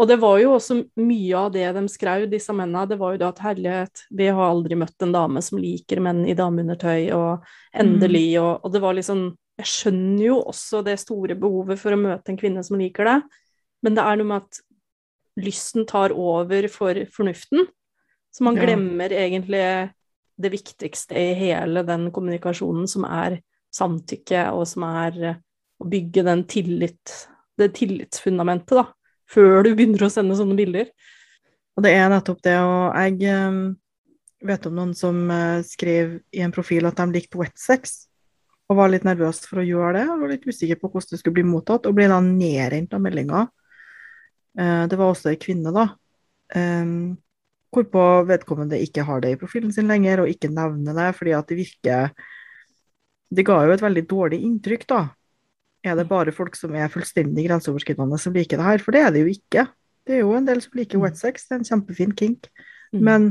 Og 0.00 0.08
det 0.08 0.16
var 0.22 0.38
jo 0.40 0.54
også 0.56 0.78
mye 0.96 1.36
av 1.36 1.50
det 1.52 1.66
de 1.76 1.82
skrev, 1.92 2.24
disse 2.30 2.52
mennene, 2.56 2.86
det 2.88 2.96
var 2.98 3.12
jo 3.12 3.20
da 3.20 3.28
at 3.28 3.42
herlighet, 3.44 4.06
vi 4.10 4.30
har 4.32 4.48
aldri 4.48 4.78
møtt 4.80 5.04
en 5.04 5.12
dame 5.12 5.42
som 5.44 5.60
liker 5.60 6.00
menn 6.00 6.24
i 6.26 6.34
dameundertøy, 6.34 7.10
og 7.12 7.44
endelig, 7.76 8.40
og, 8.40 8.64
og 8.64 8.72
det 8.72 8.82
var 8.82 8.96
liksom 8.98 9.30
Jeg 9.60 9.68
skjønner 9.68 10.24
jo 10.24 10.38
også 10.48 10.80
det 10.82 10.94
store 10.98 11.36
behovet 11.38 11.78
for 11.78 11.92
å 11.92 12.00
møte 12.00 12.32
en 12.32 12.38
kvinne 12.40 12.62
som 12.64 12.80
liker 12.80 13.04
det, 13.04 13.18
men 13.84 13.94
det 13.98 14.02
er 14.02 14.16
noe 14.16 14.30
med 14.30 14.46
at 14.46 14.62
lysten 15.44 15.84
tar 15.86 16.14
over 16.16 16.66
for 16.72 16.96
fornuften, 17.12 17.68
så 18.32 18.44
man 18.48 18.56
Ja. 18.56 18.64
glemmer 18.64 19.12
egentlig 19.12 19.92
det 20.40 20.50
viktigste 20.50 21.14
i 21.14 21.34
hele 21.36 21.84
den 21.84 22.08
kommunikasjonen, 22.10 22.88
som 22.88 23.04
er 23.04 23.42
samtykke, 23.72 24.46
og 24.52 24.66
som 24.68 24.86
er 24.88 25.18
eh, 25.22 25.40
å 25.82 25.88
bygge 25.88 26.24
den 26.26 26.44
tillit, 26.50 27.14
det 27.58 27.72
tillitsfundamentet, 27.78 28.76
da, 28.78 28.86
før 29.32 29.64
du 29.66 29.72
begynner 29.74 30.06
å 30.06 30.12
sende 30.12 30.36
sånne 30.38 30.56
bilder. 30.58 30.90
Og 31.76 31.86
det 31.86 31.94
er 31.96 32.10
nettopp 32.12 32.42
det, 32.44 32.58
og 32.60 32.98
jeg 33.00 33.32
eh, 33.32 33.58
vet 34.52 34.68
om 34.68 34.76
noen 34.76 34.94
som 34.98 35.24
eh, 35.32 35.64
skrev 35.66 36.18
i 36.34 36.44
en 36.44 36.54
profil 36.54 36.88
at 36.88 37.00
de 37.00 37.08
likte 37.16 37.40
wetsex, 37.40 38.04
og 38.70 38.78
var 38.78 38.92
litt 38.92 39.04
nervøs 39.04 39.42
for 39.48 39.60
å 39.60 39.66
gjøre 39.66 39.96
det, 39.98 40.04
og 40.08 40.22
var 40.22 40.32
litt 40.32 40.46
usikker 40.48 40.78
på 40.80 40.92
hvordan 40.92 41.12
det 41.12 41.20
skulle 41.20 41.40
bli 41.40 41.48
mottatt, 41.48 41.88
og 41.88 41.96
ble 41.96 42.06
da 42.12 42.20
nedrent 42.24 42.94
av 42.96 43.02
meldinger. 43.04 43.50
Eh, 44.58 44.84
Det 44.92 45.00
var 45.00 45.12
også 45.12 45.32
ei 45.32 45.40
kvinne, 45.40 45.72
da, 45.74 45.88
hvorpå 47.72 48.00
vedkommende 48.28 48.76
ikke 48.84 49.06
har 49.08 49.22
det 49.24 49.30
i 49.32 49.36
profilen 49.40 49.70
sin 49.72 49.88
lenger, 49.88 50.20
og 50.20 50.28
ikke 50.28 50.50
nevner 50.52 50.92
det, 50.98 51.06
fordi 51.16 51.32
at 51.32 51.48
det 51.48 51.56
virker 51.56 52.10
Det 53.32 53.44
ga 53.48 53.58
jo 53.66 53.74
et 53.74 53.82
veldig 53.82 54.04
dårlig 54.10 54.40
inntrykk, 54.46 54.86
da. 54.90 55.02
Er 55.82 55.96
det 55.98 56.06
bare 56.10 56.34
folk 56.34 56.56
som 56.58 56.74
er 56.78 56.90
fullstendig 56.92 57.46
grenseoverskridende 57.48 58.18
som 58.20 58.34
liker 58.36 58.60
det 58.60 58.66
her? 58.66 58.82
For 58.84 58.94
det 58.94 59.02
er 59.02 59.14
det 59.14 59.24
jo 59.24 59.32
ikke. 59.32 59.66
Det 60.06 60.16
er 60.16 60.22
jo 60.22 60.34
en 60.36 60.46
del 60.46 60.60
som 60.62 60.78
liker 60.78 61.02
wet 61.02 61.18
sex, 61.18 61.46
det 61.46 61.56
er 61.56 61.62
en 61.62 61.68
kjempefin 61.68 62.14
kink. 62.18 62.48
Mm. 62.92 63.02
Men 63.08 63.28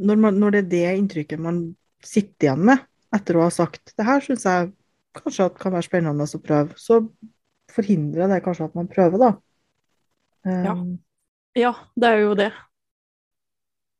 når, 0.00 0.20
man, 0.24 0.40
når 0.40 0.56
det 0.56 0.62
er 0.64 0.70
det 0.72 0.96
inntrykket 1.00 1.42
man 1.42 1.62
sitter 2.04 2.48
igjen 2.48 2.64
med 2.70 2.86
etter 3.14 3.36
å 3.36 3.44
ha 3.44 3.50
sagt 3.52 3.92
det 3.98 4.06
her 4.06 4.22
syns 4.24 4.46
jeg 4.46 4.70
kanskje 5.18 5.48
at 5.50 5.58
kan 5.60 5.74
være 5.74 5.84
spennende 5.84 6.24
å 6.24 6.40
prøve, 6.40 6.76
så 6.78 7.00
forhindrer 7.74 8.30
det 8.30 8.42
kanskje 8.44 8.68
at 8.70 8.76
man 8.78 8.88
prøver, 8.90 9.20
da. 9.20 9.30
Ja. 10.46 10.74
Um, 10.74 10.98
Ja, 11.58 11.72
det 11.98 12.06
er 12.06 12.20
jo 12.22 12.34
det. 12.38 12.50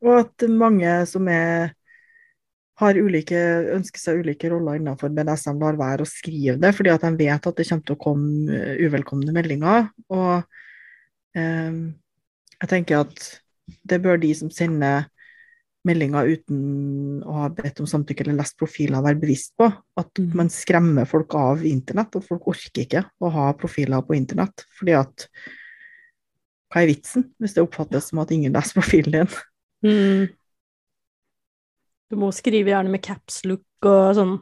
Og 0.06 0.12
at 0.20 0.44
mange 0.48 0.92
som 1.10 1.26
er 1.28 1.72
har 2.80 2.98
ulike, 2.98 3.38
ønsker 3.76 4.00
seg 4.02 4.22
ulike 4.24 4.50
roller 4.52 4.78
innenfor 4.80 5.12
BDSM, 5.14 5.60
lar 5.60 5.78
være 5.78 6.06
å 6.06 6.08
skrive 6.08 6.56
det, 6.60 6.72
fordi 6.76 6.92
at 6.94 7.04
de 7.06 7.12
vet 7.20 7.46
at 7.50 7.60
det 7.60 7.68
kommer 7.68 7.86
til 7.86 7.96
å 7.96 8.02
komme 8.02 8.56
eh, 8.56 8.80
uvelkomne 8.86 9.34
meldinger. 9.36 9.90
Og 10.10 11.38
eh, 11.38 11.80
jeg 12.60 12.72
tenker 12.74 13.04
at 13.04 13.26
det 13.86 14.00
bør 14.02 14.18
de 14.20 14.32
som 14.34 14.50
sender 14.52 15.06
meldinger 15.86 16.28
uten 16.28 17.22
å 17.24 17.38
ha 17.38 17.46
bedt 17.56 17.80
om 17.80 17.88
samtykke 17.88 18.26
eller 18.26 18.36
lest 18.42 18.58
profiler, 18.60 19.00
være 19.04 19.20
bevisst 19.22 19.54
på. 19.56 19.70
At 19.96 20.10
Mhm. 20.18 20.34
man 20.36 20.50
skremmer 20.52 21.06
folk 21.08 21.34
av 21.34 21.64
internett, 21.64 22.16
at 22.16 22.26
folk 22.26 22.48
orker 22.52 22.84
ikke 22.84 23.04
å 23.20 23.30
ha 23.32 23.52
profiler 23.56 24.02
på 24.04 24.16
internett. 24.18 24.66
Fordi 24.76 24.92
at 24.98 25.28
hva 26.70 26.82
er 26.82 26.90
vitsen 26.92 27.30
hvis 27.40 27.54
det 27.56 27.64
oppfattes 27.64 28.10
som 28.10 28.20
at 28.22 28.30
ingen 28.30 28.52
leser 28.52 28.76
profilen 28.80 29.12
din? 29.12 29.32
Mm. 29.82 30.28
Du 32.10 32.18
må 32.18 32.30
skrive 32.34 32.72
gjerne 32.72 32.90
med 32.92 33.02
capslook 33.04 33.86
og 33.86 34.14
sånn 34.18 34.36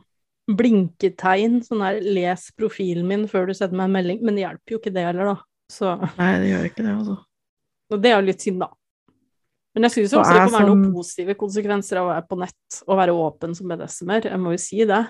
blinketegn, 0.48 1.60
sånn 1.66 1.84
her 1.84 2.00
'les 2.00 2.48
profilen 2.56 3.04
min' 3.08 3.28
før 3.28 3.50
du 3.50 3.54
sender 3.54 3.76
meg 3.76 3.90
en 3.90 3.96
melding, 3.98 4.20
men 4.24 4.38
det 4.38 4.46
hjelper 4.46 4.74
jo 4.74 4.78
ikke 4.80 4.94
det 4.94 5.04
heller, 5.04 5.34
da. 5.34 5.36
Så 5.68 5.92
Nei, 6.16 6.32
det 6.40 6.48
gjør 6.48 6.68
ikke 6.70 6.84
det, 6.86 6.94
altså. 6.96 7.16
og 7.92 8.02
det 8.02 8.10
er 8.10 8.16
jo 8.16 8.28
litt 8.30 8.44
synd, 8.46 8.62
da. 8.64 8.70
Men 9.76 9.84
jeg 9.84 9.94
syns 9.98 10.14
også 10.16 10.32
det 10.32 10.44
kan 10.46 10.54
være 10.56 10.70
noen 10.70 10.94
positive 10.94 11.34
konsekvenser 11.38 12.00
av 12.00 12.06
å 12.06 12.12
være 12.14 12.26
på 12.30 12.38
nett 12.40 12.78
og 12.86 12.96
være 12.98 13.16
åpen 13.26 13.52
som 13.54 13.68
BDSM-er, 13.68 14.30
jeg 14.32 14.40
må 14.40 14.54
jo 14.56 14.62
si 14.62 14.80
det. 14.88 15.02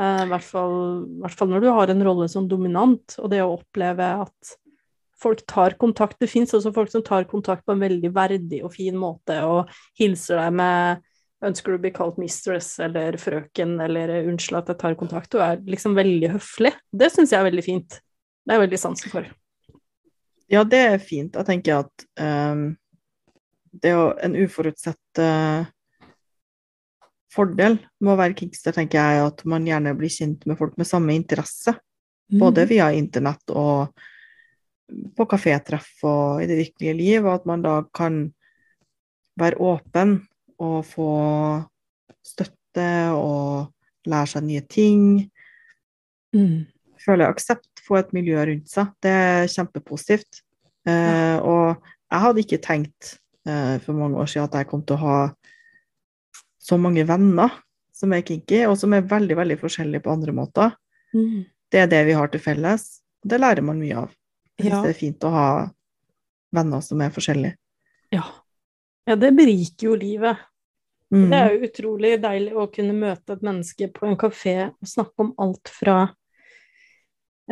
Eh, 0.00 0.24
I 0.24 0.28
hvert 0.32 0.48
fall, 0.48 0.74
i 1.06 1.22
hvert 1.22 1.38
fall 1.38 1.52
når 1.52 1.62
du 1.62 1.70
har 1.70 1.94
en 1.94 2.04
rolle 2.08 2.26
som 2.28 2.50
dominant, 2.50 3.16
og 3.22 3.30
det 3.30 3.40
å 3.44 3.54
oppleve 3.54 4.10
at 4.26 4.56
folk 5.22 5.44
tar 5.46 5.78
kontakt. 5.78 6.18
Det 6.18 6.30
fins 6.30 6.52
også 6.56 6.74
folk 6.74 6.90
som 6.90 7.04
tar 7.06 7.28
kontakt 7.30 7.64
på 7.64 7.76
en 7.76 7.82
veldig 7.82 8.10
verdig 8.14 8.62
og 8.66 8.74
fin 8.74 8.96
måte 8.98 9.38
og 9.46 9.70
hilser 10.00 10.40
deg 10.42 10.56
med 10.58 11.04
Ønsker 11.42 11.72
du 11.72 11.80
å 11.80 11.82
bli 11.82 11.90
kalt 11.94 12.18
mistress 12.22 12.76
eller 12.82 13.16
frøken 13.18 13.74
eller 13.82 14.12
unnskyld 14.20 14.60
at 14.60 14.72
jeg 14.72 14.80
tar 14.82 14.98
kontakt, 14.98 15.34
og 15.34 15.42
er 15.42 15.62
liksom 15.66 15.96
veldig 15.98 16.36
høflig. 16.36 16.70
Det 16.94 17.10
syns 17.10 17.34
jeg 17.34 17.40
er 17.40 17.48
veldig 17.48 17.64
fint. 17.66 17.98
Det 18.42 18.52
er 18.52 18.60
jeg 18.60 18.64
veldig 18.68 18.80
sansen 18.82 19.12
for. 19.12 19.26
Ja, 20.52 20.62
det 20.68 20.82
er 20.92 21.02
fint. 21.02 21.34
Jeg 21.34 21.48
tenker 21.48 21.82
at 21.82 22.06
um, 22.20 22.64
det 23.72 23.90
er 23.90 23.96
jo 23.96 24.08
en 24.22 24.36
uforutsett 24.38 25.22
uh, 25.22 25.64
fordel 27.32 27.78
med 28.02 28.12
å 28.12 28.18
være 28.20 28.36
kickster, 28.38 28.76
tenker 28.76 29.00
jeg, 29.00 29.26
at 29.32 29.44
man 29.48 29.66
gjerne 29.66 29.94
blir 29.98 30.12
kjent 30.12 30.44
med 30.46 30.58
folk 30.60 30.76
med 30.78 30.88
samme 30.88 31.16
interesse. 31.16 31.74
Både 32.32 32.64
via 32.64 32.86
internett 32.96 33.50
og 33.52 33.92
på 35.16 35.24
kafétreff 35.28 36.04
og 36.08 36.42
i 36.42 36.46
det 36.48 36.58
virkelige 36.60 36.94
liv, 36.96 37.26
og 37.26 37.34
at 37.34 37.48
man 37.48 37.64
da 37.64 37.74
kan 37.94 38.22
være 39.40 39.60
åpen 39.64 40.14
og 40.62 40.84
få 40.86 41.12
støtte 42.22 42.88
og 43.16 43.72
lære 44.08 44.30
seg 44.34 44.46
nye 44.46 44.64
ting. 44.70 45.02
Mm. 46.32 46.64
føler 47.02 47.28
aksept, 47.28 47.82
få 47.82 47.98
et 47.98 48.12
miljø 48.14 48.38
rundt 48.46 48.70
seg. 48.70 48.92
Det 49.02 49.10
er 49.10 49.50
kjempepositivt. 49.50 50.42
Eh, 50.88 51.38
og 51.42 51.82
jeg 51.82 52.22
hadde 52.24 52.42
ikke 52.42 52.60
tenkt 52.62 53.16
eh, 53.46 53.76
for 53.82 53.98
mange 53.98 54.18
år 54.22 54.30
siden 54.30 54.46
at 54.48 54.56
jeg 54.60 54.70
kom 54.70 54.84
til 54.86 54.96
å 54.96 55.02
ha 55.02 55.18
så 56.62 56.78
mange 56.78 57.04
venner 57.06 57.50
som 57.92 58.14
er 58.14 58.24
kinky, 58.26 58.64
og 58.66 58.76
som 58.78 58.94
er 58.94 59.06
veldig, 59.06 59.36
veldig 59.38 59.58
forskjellige 59.60 60.04
på 60.04 60.12
andre 60.14 60.34
måter. 60.34 60.74
Mm. 61.14 61.44
Det 61.70 61.82
er 61.82 61.90
det 61.90 62.02
vi 62.08 62.16
har 62.18 62.30
til 62.32 62.42
felles. 62.42 62.86
Det 63.22 63.38
lærer 63.38 63.64
man 63.66 63.80
mye 63.82 64.04
av. 64.04 64.14
Ja. 64.62 64.82
det 64.84 64.92
er 64.92 64.98
fint 64.98 65.24
å 65.26 65.30
ha 65.32 65.46
venner 66.54 66.82
som 66.84 67.00
er 67.02 67.12
forskjellige. 67.14 67.56
Ja. 68.12 68.22
ja, 69.08 69.16
det 69.18 69.32
beriker 69.34 69.88
jo 69.88 69.96
livet. 69.98 70.42
Mm. 71.12 71.26
Det 71.30 71.38
er 71.38 71.50
jo 71.52 71.66
utrolig 71.68 72.12
deilig 72.22 72.52
å 72.56 72.66
kunne 72.72 72.94
møte 72.96 73.34
et 73.36 73.42
menneske 73.44 73.88
på 73.92 74.06
en 74.08 74.16
kafé 74.16 74.54
og 74.70 74.88
snakke 74.88 75.26
om 75.26 75.34
alt 75.44 75.68
fra 75.68 75.96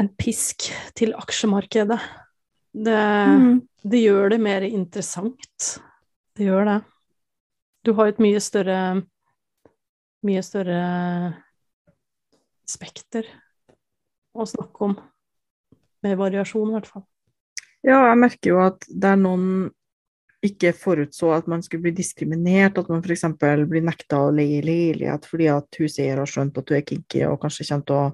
en 0.00 0.08
pisk 0.16 0.70
til 0.96 1.12
aksjemarkedet. 1.18 1.98
Det, 2.72 2.96
Mm. 2.96 3.60
det 3.84 4.00
gjør 4.00 4.30
det 4.30 4.40
mer 4.40 4.62
interessant. 4.62 5.80
Det 6.36 6.46
gjør 6.46 6.64
det. 6.64 6.78
Du 7.84 7.92
har 7.98 8.06
et 8.08 8.18
mye 8.18 8.40
større 8.40 9.02
mye 10.22 10.42
større 10.44 10.80
spekter 12.68 13.26
å 14.36 14.46
snakke 14.46 14.84
om. 14.84 14.96
Med 16.04 16.16
variasjon, 16.16 16.70
i 16.70 16.72
hvert 16.76 16.86
fall. 16.88 17.04
Ja, 17.84 18.06
jeg 18.10 18.18
merker 18.20 18.50
jo 18.52 18.58
at 18.62 18.84
det 18.88 19.10
er 19.10 19.16
noen 19.20 19.70
ikke 20.44 20.72
forutså 20.72 21.34
at 21.36 21.48
man 21.50 21.62
skulle 21.62 21.84
bli 21.84 21.92
diskriminert, 21.98 22.78
at 22.80 22.88
man 22.88 23.02
f.eks. 23.04 23.26
blir 23.68 23.84
nekta 23.84 24.22
å 24.24 24.30
leie 24.32 24.62
leilighet 24.64 25.26
fordi 25.28 25.50
at 25.52 25.80
huseier 25.80 26.20
har 26.20 26.30
skjønt 26.30 26.56
at 26.56 26.68
du 26.68 26.76
er 26.76 26.86
kinky 26.86 27.26
og 27.28 27.42
kanskje 27.42 27.66
kommer 27.68 27.88
til 27.88 27.98
å 27.98 28.06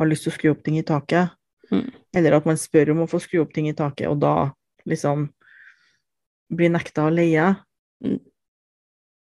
ha 0.00 0.08
lyst 0.08 0.26
til 0.26 0.32
å 0.32 0.36
skru 0.38 0.50
opp 0.54 0.64
ting 0.66 0.80
i 0.80 0.86
taket. 0.86 1.36
Mm. 1.70 1.86
Eller 2.18 2.36
at 2.36 2.48
man 2.48 2.58
spør 2.58 2.92
om 2.96 3.04
å 3.04 3.10
få 3.10 3.22
skru 3.22 3.44
opp 3.44 3.54
ting 3.54 3.68
i 3.70 3.76
taket, 3.78 4.08
og 4.10 4.18
da 4.24 4.50
liksom 4.88 5.28
blir 6.52 6.72
nekta 6.74 7.06
å 7.06 7.14
leie. 7.14 7.46
Mm. 8.04 8.18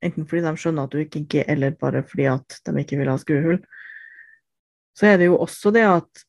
Enten 0.07 0.29
fordi 0.29 0.45
de 0.45 0.55
skjønner 0.55 0.87
at 0.87 0.95
du 0.95 1.01
er 1.01 1.11
kinky, 1.11 1.43
eller 1.43 1.75
bare 1.75 2.05
fordi 2.07 2.29
at 2.31 2.61
de 2.65 2.75
ikke 2.79 3.01
vil 3.01 3.11
ha 3.11 3.19
skruehull. 3.19 3.59
Så 4.95 5.11
er 5.11 5.19
det 5.19 5.27
jo 5.27 5.37
også 5.43 5.73
det 5.75 5.85
at 5.89 6.25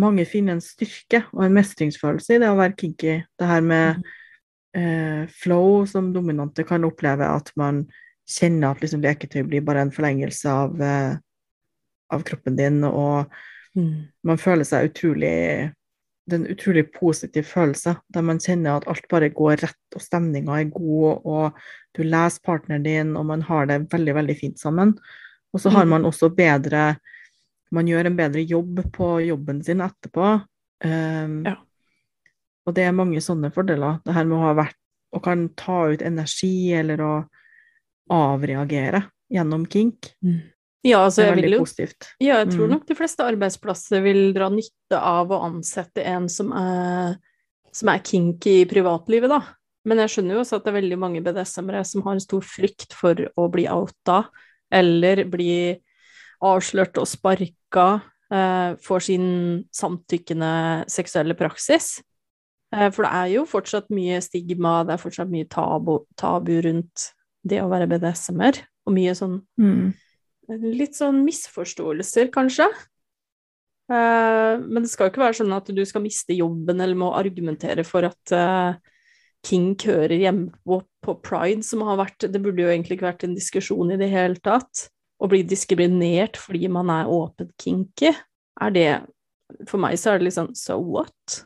mange 0.00 0.24
finner 0.28 0.54
en 0.54 0.62
styrke 0.62 1.24
og 1.32 1.46
en 1.46 1.56
mestringsfølelse 1.56 2.36
i 2.36 2.42
det 2.42 2.50
å 2.52 2.58
være 2.60 2.76
kinky. 2.78 3.16
Det 3.40 3.48
her 3.48 3.64
med 3.64 3.98
mm. 3.98 4.10
Eh, 4.76 5.26
flow 5.42 5.86
som 5.86 6.12
dominante 6.14 6.64
kan 6.68 6.86
oppleve 6.86 7.26
at 7.26 7.50
man 7.60 7.84
kjenner 8.30 8.74
at 8.74 8.84
liksom, 8.84 9.02
leketøy 9.04 9.42
blir 9.48 9.64
bare 9.66 9.84
en 9.86 9.92
forlengelse 9.94 10.50
av, 10.50 10.80
eh, 10.82 11.18
av 12.14 12.24
kroppen 12.26 12.58
din, 12.58 12.82
og 12.86 13.30
mm. 13.76 13.92
man 14.26 14.40
føler 14.40 14.68
seg 14.68 14.90
utrolig 14.92 15.36
det 16.30 16.36
er 16.36 16.42
en 16.44 16.52
utrolig 16.52 16.84
positiv 16.94 17.48
følelse, 17.50 17.96
der 18.14 18.22
man 18.22 18.38
kjenner 18.38 18.76
at 18.78 18.86
alt 18.90 19.06
bare 19.10 19.32
går 19.34 19.64
rett, 19.64 19.96
og 19.96 20.02
stemninga 20.04 20.60
er 20.60 20.68
god, 20.70 21.24
og 21.26 21.96
du 21.96 22.04
leser 22.06 22.44
partneren 22.46 22.84
din, 22.86 23.16
og 23.18 23.26
man 23.26 23.42
har 23.48 23.66
det 23.66 23.80
veldig, 23.90 24.14
veldig 24.20 24.36
fint 24.38 24.60
sammen. 24.60 24.94
Og 25.50 25.62
så 25.64 25.72
har 25.74 25.88
mm. 25.88 25.96
man 25.96 26.06
også 26.06 26.30
bedre 26.30 27.00
Man 27.70 27.86
gjør 27.86 28.08
en 28.08 28.16
bedre 28.18 28.42
jobb 28.42 28.80
på 28.90 29.08
jobben 29.22 29.60
sin 29.62 29.78
etterpå. 29.84 30.40
Um, 30.82 31.36
ja. 31.46 31.52
Og 32.70 32.76
det 32.76 32.86
er 32.86 32.94
mange 32.94 33.20
sånne 33.24 33.50
fordeler. 33.54 33.98
Det 34.06 34.14
her 34.14 34.28
med 34.28 34.38
å 34.38 34.44
ha 34.46 34.54
vært 34.62 34.78
og 35.10 35.24
kan 35.24 35.48
ta 35.58 35.88
ut 35.90 36.02
energi, 36.06 36.70
eller 36.78 37.00
å 37.02 37.12
avreagere 38.14 39.02
gjennom 39.30 39.64
kink. 39.70 40.12
Mm. 40.22 40.40
Ja, 40.86 41.02
altså, 41.04 41.22
det 41.22 41.28
er 41.28 41.40
veldig 41.42 41.56
jo, 41.58 41.64
positivt. 41.66 42.06
Ja, 42.22 42.38
jeg 42.40 42.52
tror 42.54 42.68
mm. 42.68 42.74
nok 42.76 42.86
de 42.88 42.96
fleste 42.96 43.26
arbeidsplasser 43.26 44.04
vil 44.04 44.30
dra 44.36 44.48
nytte 44.52 44.96
av 44.96 45.32
å 45.34 45.42
ansette 45.50 46.04
en 46.08 46.28
som 46.32 46.54
er, 46.56 47.18
som 47.74 47.90
er 47.92 48.04
kink 48.06 48.46
i 48.48 48.62
privatlivet, 48.70 49.32
da. 49.32 49.42
Men 49.88 50.02
jeg 50.04 50.14
skjønner 50.14 50.36
jo 50.36 50.44
også 50.44 50.60
at 50.60 50.64
det 50.64 50.72
er 50.72 50.78
veldig 50.78 51.00
mange 51.00 51.22
BDSM-ere 51.24 51.82
som 51.88 52.04
har 52.06 52.16
en 52.16 52.22
stor 52.22 52.44
frykt 52.44 52.96
for 52.96 53.20
å 53.36 53.46
bli 53.52 53.66
outa, 53.72 54.22
eller 54.72 55.24
bli 55.28 55.52
avslørt 56.46 57.00
og 57.00 57.08
sparka 57.08 57.86
eh, 58.32 58.72
for 58.80 59.04
sin 59.04 59.26
samtykkende 59.76 60.52
seksuelle 60.92 61.36
praksis. 61.36 61.98
Eh, 62.74 62.90
for 62.94 63.06
det 63.06 63.14
er 63.22 63.32
jo 63.36 63.46
fortsatt 63.48 63.90
mye 63.94 64.20
stigma, 64.24 64.80
det 64.86 64.96
er 64.96 65.02
fortsatt 65.02 65.32
mye 65.32 65.48
tabu, 65.50 65.98
tabu 66.20 66.56
rundt 66.66 67.10
det 67.46 67.62
å 67.62 67.70
være 67.70 67.88
BDSM-er, 67.90 68.60
og 68.86 68.96
mye 68.96 69.16
sånn 69.16 69.40
mm 69.60 69.90
litt 70.58 70.98
sånn 70.98 71.22
misforståelser, 71.26 72.30
kanskje. 72.34 72.66
Uh, 73.90 74.62
men 74.62 74.84
det 74.84 74.92
skal 74.92 75.08
jo 75.08 75.14
ikke 75.14 75.24
være 75.24 75.40
sånn 75.40 75.56
at 75.56 75.70
du 75.74 75.82
skal 75.86 76.04
miste 76.04 76.36
jobben 76.36 76.78
eller 76.78 76.98
må 76.98 77.10
argumentere 77.18 77.82
for 77.86 78.06
at 78.06 78.34
uh, 78.36 78.78
kink 79.46 79.86
hører 79.88 80.14
hjemme 80.14 80.52
på, 80.62 80.78
på, 81.02 81.16
pride, 81.26 81.64
som 81.66 81.82
har 81.88 81.98
vært 81.98 82.28
Det 82.30 82.42
burde 82.42 82.62
jo 82.62 82.70
egentlig 82.70 82.98
ikke 82.98 83.08
vært 83.08 83.26
en 83.26 83.34
diskusjon 83.34 83.90
i 83.90 83.98
det 84.00 84.10
hele 84.12 84.38
tatt. 84.42 84.86
Å 85.20 85.28
bli 85.28 85.42
diskriminert 85.44 86.38
fordi 86.40 86.70
man 86.72 86.92
er 86.92 87.10
åpent 87.10 87.52
kinky, 87.60 88.14
er 88.60 88.76
det 88.76 88.90
For 89.66 89.82
meg 89.82 89.98
så 89.98 90.12
er 90.12 90.20
det 90.20 90.28
litt 90.28 90.38
sånn 90.38 90.54
so 90.56 90.78
what? 90.78 91.42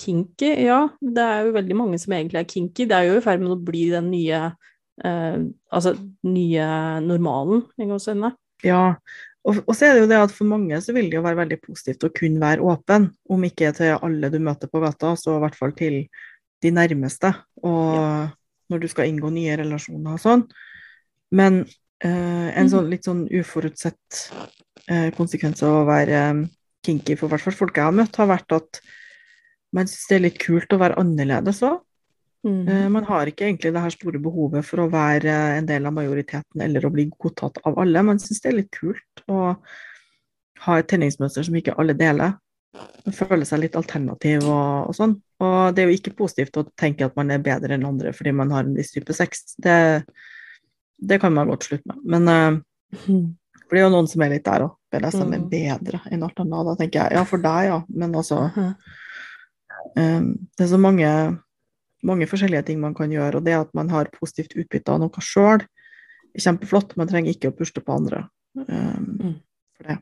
Kinky, 0.00 0.50
ja. 0.64 0.82
Det 1.00 1.24
er 1.24 1.46
jo 1.46 1.56
veldig 1.56 1.76
mange 1.76 2.00
som 2.00 2.14
egentlig 2.16 2.40
er 2.40 2.48
kinky. 2.48 2.86
Det 2.88 2.96
er 2.96 3.08
jo 3.08 3.18
i 3.18 3.24
ferd 3.24 3.42
med 3.42 3.54
å 3.54 3.62
bli 3.70 3.86
den 3.92 4.08
nye 4.12 4.44
eh, 5.04 5.40
altså 5.70 5.94
nye 6.26 6.68
normalen, 7.04 7.66
i 7.80 7.88
gåseøynene. 7.88 8.32
Ja, 8.64 8.84
og, 9.40 9.62
og, 9.64 9.72
så 9.72 9.86
er 9.86 9.96
det 9.96 10.02
jo 10.04 10.10
det 10.10 10.18
at 10.20 10.34
for 10.36 10.48
mange 10.48 10.80
så 10.84 10.92
vil 10.96 11.08
det 11.08 11.16
jo 11.16 11.24
være 11.24 11.40
veldig 11.42 11.60
positivt 11.64 12.04
å 12.04 12.12
kunne 12.12 12.42
være 12.42 12.64
åpen, 12.72 13.08
om 13.32 13.46
ikke 13.48 13.72
til 13.76 13.94
alle 13.96 14.32
du 14.32 14.36
møter 14.42 14.68
på 14.72 14.82
gata, 14.82 15.14
så 15.16 15.38
i 15.38 15.44
hvert 15.44 15.56
fall 15.56 15.72
til 15.76 16.02
de 16.60 16.72
nærmeste, 16.76 17.32
og 17.64 17.94
ja. 17.96 18.08
når 18.68 18.82
du 18.82 18.88
skal 18.92 19.08
inngå 19.08 19.30
nye 19.32 19.56
relasjoner 19.62 20.18
og 20.18 20.20
sånn. 20.20 20.44
Men 21.32 21.62
eh, 21.64 22.10
en 22.10 22.66
mhm. 22.66 22.72
sånn 22.74 22.90
litt 22.92 23.08
sånn 23.08 23.24
uforutsett 23.32 24.24
eh, 24.90 25.08
konsekvens 25.16 25.64
av 25.64 25.78
å 25.78 25.86
være 25.88 26.24
um, 26.34 26.44
kinky 26.84 27.16
for 27.16 27.32
hvert 27.32 27.46
fall 27.46 27.56
folk 27.56 27.80
jeg 27.80 27.88
har 27.88 27.96
møtt, 27.96 28.20
har 28.20 28.28
vært 28.28 28.58
at 28.58 28.82
man 29.76 29.88
syns 29.90 30.08
det 30.10 30.18
er 30.18 30.26
litt 30.26 30.42
kult 30.42 30.74
å 30.74 30.80
være 30.80 30.98
annerledes 31.00 31.62
òg. 31.66 31.80
Mm. 32.46 32.68
Eh, 32.68 32.88
man 32.88 33.04
har 33.04 33.28
ikke 33.28 33.44
egentlig 33.44 33.72
det 33.74 33.82
her 33.84 33.92
store 33.92 34.20
behovet 34.22 34.64
for 34.64 34.80
å 34.80 34.90
være 34.92 35.32
en 35.58 35.66
del 35.68 35.86
av 35.86 35.96
majoriteten 35.96 36.62
eller 36.64 36.86
å 36.86 36.92
bli 36.94 37.10
godtatt 37.12 37.60
av 37.68 37.78
alle. 37.82 38.04
Man 38.06 38.20
syns 38.22 38.40
det 38.40 38.52
er 38.52 38.60
litt 38.62 38.70
kult 38.74 39.24
å 39.28 39.40
ha 40.64 40.78
et 40.78 40.88
tenningsmønster 40.88 41.44
som 41.46 41.58
ikke 41.60 41.76
alle 41.80 41.96
deler. 41.96 42.38
Man 43.04 43.16
føler 43.16 43.44
seg 43.48 43.64
litt 43.64 43.76
alternativ 43.76 44.46
og, 44.46 44.88
og, 44.88 44.94
sånn. 44.96 45.16
Og 45.42 45.74
det 45.74 45.82
er 45.82 45.90
jo 45.90 45.98
ikke 45.98 46.16
positivt 46.16 46.58
å 46.60 46.68
tenke 46.78 47.08
at 47.08 47.16
man 47.18 47.32
er 47.34 47.42
bedre 47.44 47.76
enn 47.76 47.88
andre 47.88 48.14
fordi 48.16 48.32
man 48.36 48.52
har 48.54 48.64
en 48.64 48.76
viss 48.76 48.94
type 48.94 49.16
sex. 49.16 49.56
Det, 49.60 49.76
det 50.96 51.20
kan 51.20 51.34
man 51.36 51.50
godt 51.50 51.68
slutte 51.68 51.90
med. 51.90 52.00
Men 52.14 52.30
uh, 52.30 53.28
for 53.70 53.76
det 53.76 53.82
er 53.82 53.86
jo 53.86 53.92
noen 53.94 54.08
som 54.10 54.24
er 54.24 54.32
litt 54.34 54.46
der 54.46 54.66
òg. 54.68 54.76
det 54.90 55.02
er 55.02 55.20
mm. 55.20 55.48
bedre 55.50 56.02
enn 56.10 56.24
alt 56.26 56.40
annet. 56.42 56.70
Da 56.70 56.76
tenker 56.80 57.02
jeg 57.02 57.18
ja, 57.18 57.24
for 57.28 57.44
deg, 57.44 57.68
ja. 57.68 57.78
Men 58.02 58.16
altså 58.18 58.40
um, 58.56 58.72
Det 59.94 60.64
er 60.64 60.70
så 60.70 60.78
mange 60.80 61.08
mange 62.06 62.28
forskjellige 62.28 62.68
ting 62.70 62.80
man 62.82 62.94
kan 62.96 63.12
gjøre. 63.12 63.40
Og 63.40 63.46
det 63.46 63.56
at 63.58 63.72
man 63.76 63.90
har 63.92 64.12
positivt 64.14 64.56
utbytte 64.58 64.92
av 64.92 65.02
noe 65.02 65.24
sjøl, 65.24 65.64
er 66.30 66.44
kjempeflott. 66.44 66.96
Man 67.00 67.10
trenger 67.10 67.34
ikke 67.34 67.52
å 67.52 67.56
puste 67.56 67.82
på 67.84 67.96
andre 67.96 68.24
um, 68.54 69.36
for 69.76 69.90
det. 69.90 69.98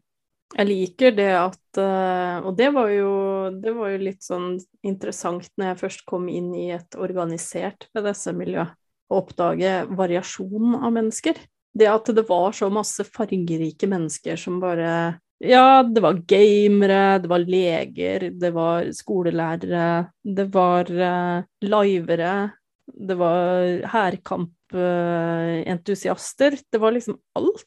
Jeg 0.49 0.65
liker 0.65 1.13
det 1.13 1.33
at 1.37 1.77
uh, 1.77 2.41
Og 2.49 2.55
det 2.57 2.71
var, 2.73 2.89
jo, 2.89 3.11
det 3.53 3.75
var, 3.77 3.91
jo, 3.93 4.01
litt 4.01 4.25
sånn 4.25 4.55
interessant 4.87 5.51
når 5.61 5.73
jeg 5.73 5.81
først 5.83 6.07
kom 6.09 6.29
inn 6.33 6.55
i 6.57 6.71
et 6.73 6.97
organisert 6.97 7.89
BDSM-miljø, 7.93 8.65
å 9.09 9.21
oppdage 9.21 9.83
variasjonen 9.93 10.79
av 10.81 10.95
mennesker. 10.97 11.37
Det 11.79 11.89
at 11.89 12.09
det 12.17 12.25
var 12.29 12.57
så 12.57 12.71
masse 12.73 13.05
fargerike 13.05 13.89
mennesker 13.91 14.41
som 14.41 14.57
bare 14.63 15.19
ja, 15.39 15.87
det 15.87 16.03
var 16.03 16.19
gamere, 16.27 17.23
det 17.23 17.29
var 17.31 17.39
leger, 17.47 18.35
det 18.35 18.51
var 18.55 18.91
skolelærere, 18.95 20.07
det 20.25 20.55
var 20.55 20.91
uh, 20.91 21.43
livere, 21.63 22.51
det 22.89 23.17
var 23.21 23.83
hærkampentusiaster. 23.93 26.53
Uh, 26.59 26.63
det 26.73 26.79
var 26.83 26.93
liksom 26.97 27.19
alt. 27.39 27.67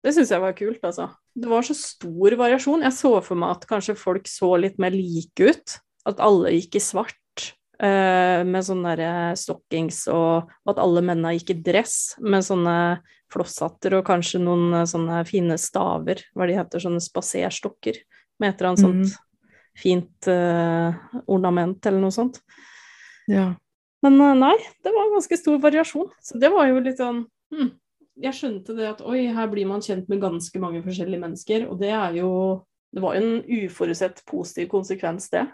Det 0.00 0.14
syns 0.16 0.32
jeg 0.32 0.40
var 0.40 0.56
kult, 0.56 0.80
altså. 0.80 1.12
Det 1.36 1.44
var 1.50 1.60
så 1.66 1.74
stor 1.76 2.36
variasjon. 2.40 2.86
Jeg 2.88 2.94
så 2.96 3.20
for 3.22 3.36
meg 3.38 3.50
at 3.58 3.66
kanskje 3.68 3.94
folk 4.00 4.28
så 4.30 4.56
litt 4.56 4.78
mer 4.80 4.90
like 4.96 5.44
ut. 5.44 5.76
At 6.08 6.20
alle 6.24 6.56
gikk 6.56 6.76
i 6.80 6.82
svart. 6.82 7.20
Uh, 7.80 8.42
med 8.44 8.60
sånne 8.66 8.92
der 8.98 9.36
stockings, 9.40 10.02
og, 10.12 10.50
og 10.66 10.72
at 10.74 10.80
alle 10.82 11.00
mennene 11.00 11.32
gikk 11.38 11.54
i 11.54 11.62
dress 11.64 11.94
med 12.20 12.44
sånne 12.44 12.74
flosshatter 13.32 13.94
og 13.96 14.04
kanskje 14.04 14.40
noen 14.42 14.74
eh, 14.74 14.88
sånne 14.90 15.22
fine 15.24 15.56
staver, 15.60 16.20
hva 16.36 16.48
de 16.50 16.58
heter, 16.58 16.82
sånne 16.82 17.00
spaserstokker 17.00 18.02
med 18.42 18.50
et 18.50 18.60
eller 18.60 18.72
annet 18.72 18.82
mm. 18.82 19.04
sånt 19.06 19.26
fint 19.80 20.28
uh, 20.28 20.96
ornament 21.30 21.86
eller 21.86 22.02
noe 22.02 22.12
sånt. 22.12 22.40
Ja. 23.30 23.52
Men 24.04 24.16
nei, 24.40 24.56
det 24.84 24.92
var 24.92 25.06
en 25.06 25.14
ganske 25.14 25.38
stor 25.38 25.60
variasjon. 25.62 26.10
Så 26.24 26.40
det 26.40 26.50
var 26.52 26.68
jo 26.70 26.80
litt 26.82 27.00
sånn 27.00 27.22
hm, 27.52 27.70
Jeg 28.24 28.36
skjønte 28.36 28.76
det 28.76 28.88
at 28.88 29.02
oi, 29.04 29.26
her 29.32 29.48
blir 29.52 29.68
man 29.68 29.84
kjent 29.84 30.08
med 30.10 30.22
ganske 30.22 30.62
mange 30.62 30.80
forskjellige 30.84 31.22
mennesker, 31.22 31.66
og 31.68 31.80
det 31.82 31.92
er 31.96 32.16
jo 32.20 32.30
Det 32.90 33.04
var 33.04 33.16
jo 33.16 33.24
en 33.24 33.64
uforutsett 33.64 34.24
positiv 34.26 34.70
konsekvens, 34.72 35.28
det. 35.30 35.44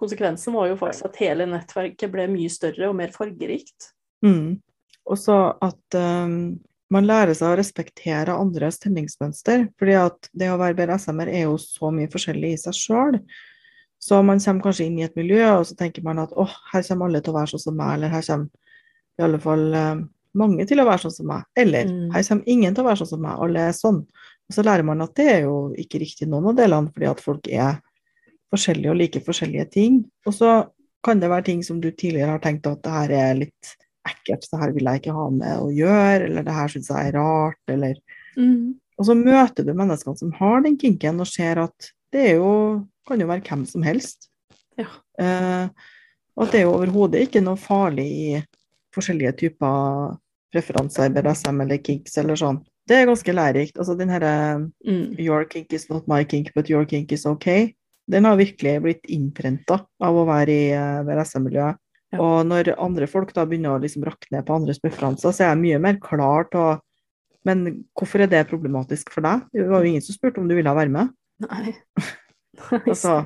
Konsekvensen 0.00 0.54
var 0.56 0.68
jo 0.70 0.78
faktisk 0.80 1.08
at 1.08 1.18
hele 1.22 1.48
nettverket 1.48 2.12
ble 2.12 2.26
mye 2.28 2.52
større 2.52 2.90
og 2.90 2.96
mer 2.98 3.12
fargerikt. 3.14 3.92
Mm. 4.24 4.58
Og 5.06 5.20
så 5.20 5.36
at 5.64 5.96
um, 5.96 6.56
man 6.92 7.06
lærer 7.08 7.34
seg 7.34 7.52
å 7.52 7.58
respektere 7.58 8.34
andres 8.36 8.78
tenningsmønster. 8.82 9.68
fordi 9.78 9.96
at 9.98 10.28
det 10.32 10.50
å 10.52 10.58
være 10.60 10.76
BDSM-er 10.78 11.32
er 11.32 11.46
jo 11.46 11.56
så 11.62 11.90
mye 11.94 12.10
forskjellig 12.12 12.52
i 12.54 12.60
seg 12.60 12.76
sjøl. 12.78 13.20
Så 14.02 14.20
man 14.22 14.42
kommer 14.42 14.68
kanskje 14.68 14.86
inn 14.86 14.98
i 15.00 15.06
et 15.06 15.16
miljø, 15.16 15.42
og 15.56 15.64
så 15.66 15.74
tenker 15.78 16.04
man 16.04 16.20
at 16.22 16.34
åh, 16.36 16.52
her 16.72 16.84
kommer 16.86 17.08
alle 17.08 17.22
til 17.24 17.32
å 17.32 17.38
være 17.38 17.54
sånn 17.54 17.64
som 17.64 17.78
meg, 17.78 17.96
eller 17.96 18.12
her 18.12 18.26
kommer 18.28 18.76
i 19.16 19.24
alle 19.24 19.40
fall 19.40 19.64
eh, 19.74 20.04
mange 20.36 20.66
til 20.68 20.82
å 20.82 20.86
være 20.86 21.06
sånn 21.06 21.16
som 21.16 21.30
meg. 21.32 21.46
Eller 21.56 21.88
mm. 21.88 22.10
her 22.12 22.26
kommer 22.28 22.52
ingen 22.54 22.76
til 22.76 22.84
å 22.84 22.88
være 22.90 23.00
sånn 23.00 23.12
som 23.14 23.24
meg, 23.24 23.42
alle 23.46 23.66
er 23.70 23.76
sånn. 23.76 24.02
Og 24.46 24.54
så 24.54 24.62
lærer 24.62 24.86
man 24.86 25.02
at 25.02 25.16
det 25.18 25.26
er 25.32 25.40
jo 25.46 25.56
ikke 25.80 26.02
riktig 26.04 26.28
noen 26.30 26.52
av 26.52 26.60
delene, 26.60 26.92
fordi 26.92 27.08
at 27.10 27.24
folk 27.24 27.48
er 27.50 27.80
forskjellige 28.52 28.92
og 28.92 29.00
liker 29.00 29.24
forskjellige 29.26 29.66
ting. 29.74 30.00
Og 30.26 30.34
så 30.36 30.52
kan 31.06 31.20
det 31.22 31.30
være 31.30 31.48
ting 31.50 31.64
som 31.66 31.80
du 31.82 31.90
tidligere 31.90 32.34
har 32.34 32.42
tenkt 32.42 32.66
at 32.70 32.82
det 32.84 32.94
her 32.94 33.14
er 33.18 33.38
litt 33.44 33.76
ekkelt, 34.06 34.46
det 34.50 34.60
her 34.60 34.72
vil 34.74 34.88
jeg 34.88 35.02
ikke 35.02 35.14
ha 35.16 35.28
med 35.34 35.62
å 35.62 35.70
gjøre, 35.74 36.28
eller 36.28 36.46
det 36.46 36.54
her 36.54 36.72
syns 36.72 36.90
jeg 36.92 37.10
er 37.10 37.16
rart, 37.18 37.62
eller 37.70 37.96
mm. 38.38 38.74
Og 38.96 39.04
så 39.04 39.12
møter 39.12 39.66
du 39.66 39.74
menneskene 39.76 40.16
som 40.16 40.30
har 40.38 40.62
den 40.64 40.78
kinken, 40.80 41.18
og 41.20 41.28
ser 41.28 41.58
at 41.60 41.90
det 42.14 42.22
er 42.30 42.38
jo, 42.38 42.52
kan 43.04 43.20
jo 43.20 43.26
være 43.28 43.44
hvem 43.44 43.66
som 43.68 43.82
helst. 43.84 44.30
Ja. 44.80 44.86
Eh, 45.20 45.66
og 46.36 46.46
at 46.46 46.54
det 46.54 46.62
er 46.62 46.64
jo 46.64 46.78
overhodet 46.78 47.26
ikke 47.26 47.42
noe 47.44 47.60
farlig 47.60 48.06
i 48.06 48.38
forskjellige 48.96 49.34
typer 49.42 50.16
preferanser, 50.54 51.12
BDSM 51.12 51.60
eller 51.64 51.82
kinks 51.84 52.16
eller 52.22 52.40
sånn. 52.40 52.62
Det 52.88 53.00
er 53.00 53.08
ganske 53.10 53.34
lærerikt. 53.34 53.76
Altså 53.76 53.96
den 53.98 54.12
herre 54.14 54.32
mm. 54.86 55.18
'your 55.18 55.44
kink 55.50 55.72
is 55.76 55.88
not 55.90 56.08
my 56.08 56.22
kink, 56.24 56.52
but 56.54 56.70
your 56.70 56.86
kink 56.88 57.12
is 57.12 57.26
okay', 57.26 57.74
den 58.10 58.26
har 58.28 58.38
virkelig 58.38 58.76
blitt 58.84 59.08
innprenta 59.10 59.80
av 60.02 60.18
å 60.18 60.26
være 60.28 60.54
i 60.54 60.66
uh, 60.74 61.02
BDSM-miljøet. 61.06 61.80
Ja. 62.14 62.20
Og 62.22 62.46
når 62.46 62.70
andre 62.78 63.08
folk 63.10 63.32
da 63.34 63.42
begynner 63.48 63.74
å 63.74 63.82
liksom 63.82 64.04
ned 64.06 64.44
på 64.46 64.54
andres 64.54 64.78
preferanser, 64.82 65.34
så 65.34 65.42
er 65.42 65.50
jeg 65.50 65.62
mye 65.64 65.80
mer 65.82 65.98
klar 66.02 66.46
til 66.52 66.62
å 66.62 66.74
Men 67.46 67.84
hvorfor 67.94 68.24
er 68.24 68.26
det 68.26 68.48
problematisk 68.50 69.12
for 69.14 69.22
deg? 69.22 69.44
Det 69.54 69.68
var 69.70 69.84
jo 69.84 69.90
ingen 69.92 70.02
som 70.02 70.16
spurte 70.16 70.40
om 70.42 70.48
du 70.50 70.56
ville 70.56 70.72
være 70.74 70.90
med. 70.90 71.12
Nei. 71.46 71.76
Altså, 72.56 73.20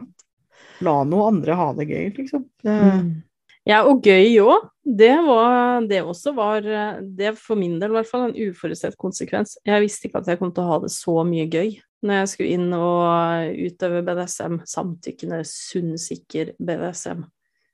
la 0.82 0.94
noe 1.06 1.28
andre 1.30 1.54
ha 1.54 1.68
det 1.78 1.86
gøy, 1.86 2.08
liksom. 2.16 2.42
Det, 2.60 2.74
Mm. 2.74 3.22
Ja, 3.68 3.84
og 3.86 4.02
gøy 4.02 4.40
òg. 4.42 4.66
Det 4.82 5.12
var 5.22 5.86
Det 5.86 6.00
også 6.02 6.32
var 6.34 6.64
Det 7.00 7.36
for 7.38 7.56
min 7.56 7.78
del 7.78 7.92
i 7.92 7.98
hvert 8.00 8.10
fall 8.10 8.26
en 8.26 8.36
uforutsett 8.36 8.96
konsekvens. 8.98 9.56
Jeg 9.64 9.84
visste 9.84 10.08
ikke 10.08 10.20
at 10.20 10.28
jeg 10.28 10.40
kom 10.40 10.52
til 10.52 10.64
å 10.64 10.72
ha 10.72 10.78
det 10.82 10.90
så 10.90 11.22
mye 11.24 11.46
gøy 11.46 11.78
når 12.06 12.22
jeg 12.22 12.30
skulle 12.32 12.56
inn 12.56 12.70
og 12.76 13.60
utøve 13.60 14.00
BDSM. 14.06 14.60
Samtykkende, 14.68 15.42
sunn, 15.48 15.92
sikker 16.00 16.54
BDSM. 16.58 17.26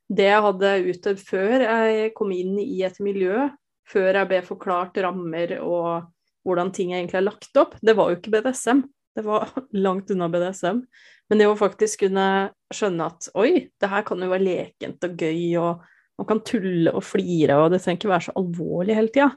Det 0.06 0.28
jeg 0.28 0.42
hadde 0.44 0.74
utøvd 0.86 1.22
før 1.26 1.64
jeg 1.66 2.12
kom 2.16 2.34
inn 2.34 2.58
i 2.62 2.82
et 2.86 2.98
miljø, 3.02 3.48
før 3.86 4.20
jeg 4.20 4.30
ble 4.30 4.42
forklart 4.46 4.98
rammer 5.02 5.56
og 5.60 6.12
hvordan 6.46 6.70
ting 6.74 6.92
egentlig 6.94 7.18
er 7.18 7.26
lagt 7.26 7.58
opp, 7.58 7.74
det 7.82 7.96
var 7.98 8.10
jo 8.10 8.20
ikke 8.20 8.36
BDSM. 8.36 8.84
Det 9.16 9.24
var 9.26 9.50
langt 9.86 10.12
unna 10.14 10.28
BDSM. 10.30 10.82
Men 11.26 11.42
det 11.42 11.48
å 11.50 11.58
faktisk 11.58 12.04
kunne 12.04 12.26
skjønne 12.74 13.10
at 13.10 13.30
oi, 13.38 13.66
det 13.66 13.90
her 13.90 14.04
kan 14.06 14.22
jo 14.22 14.30
være 14.30 14.46
lekent 14.46 15.06
og 15.08 15.16
gøy, 15.18 15.40
og 15.58 15.82
man 16.20 16.28
kan 16.28 16.42
tulle 16.46 16.92
og 16.94 17.02
flire, 17.04 17.58
og 17.58 17.72
det 17.72 17.82
trenger 17.82 17.98
ikke 17.98 18.12
være 18.12 18.26
så 18.28 18.36
alvorlig 18.38 18.94
hele 18.96 19.12
tida, 19.12 19.32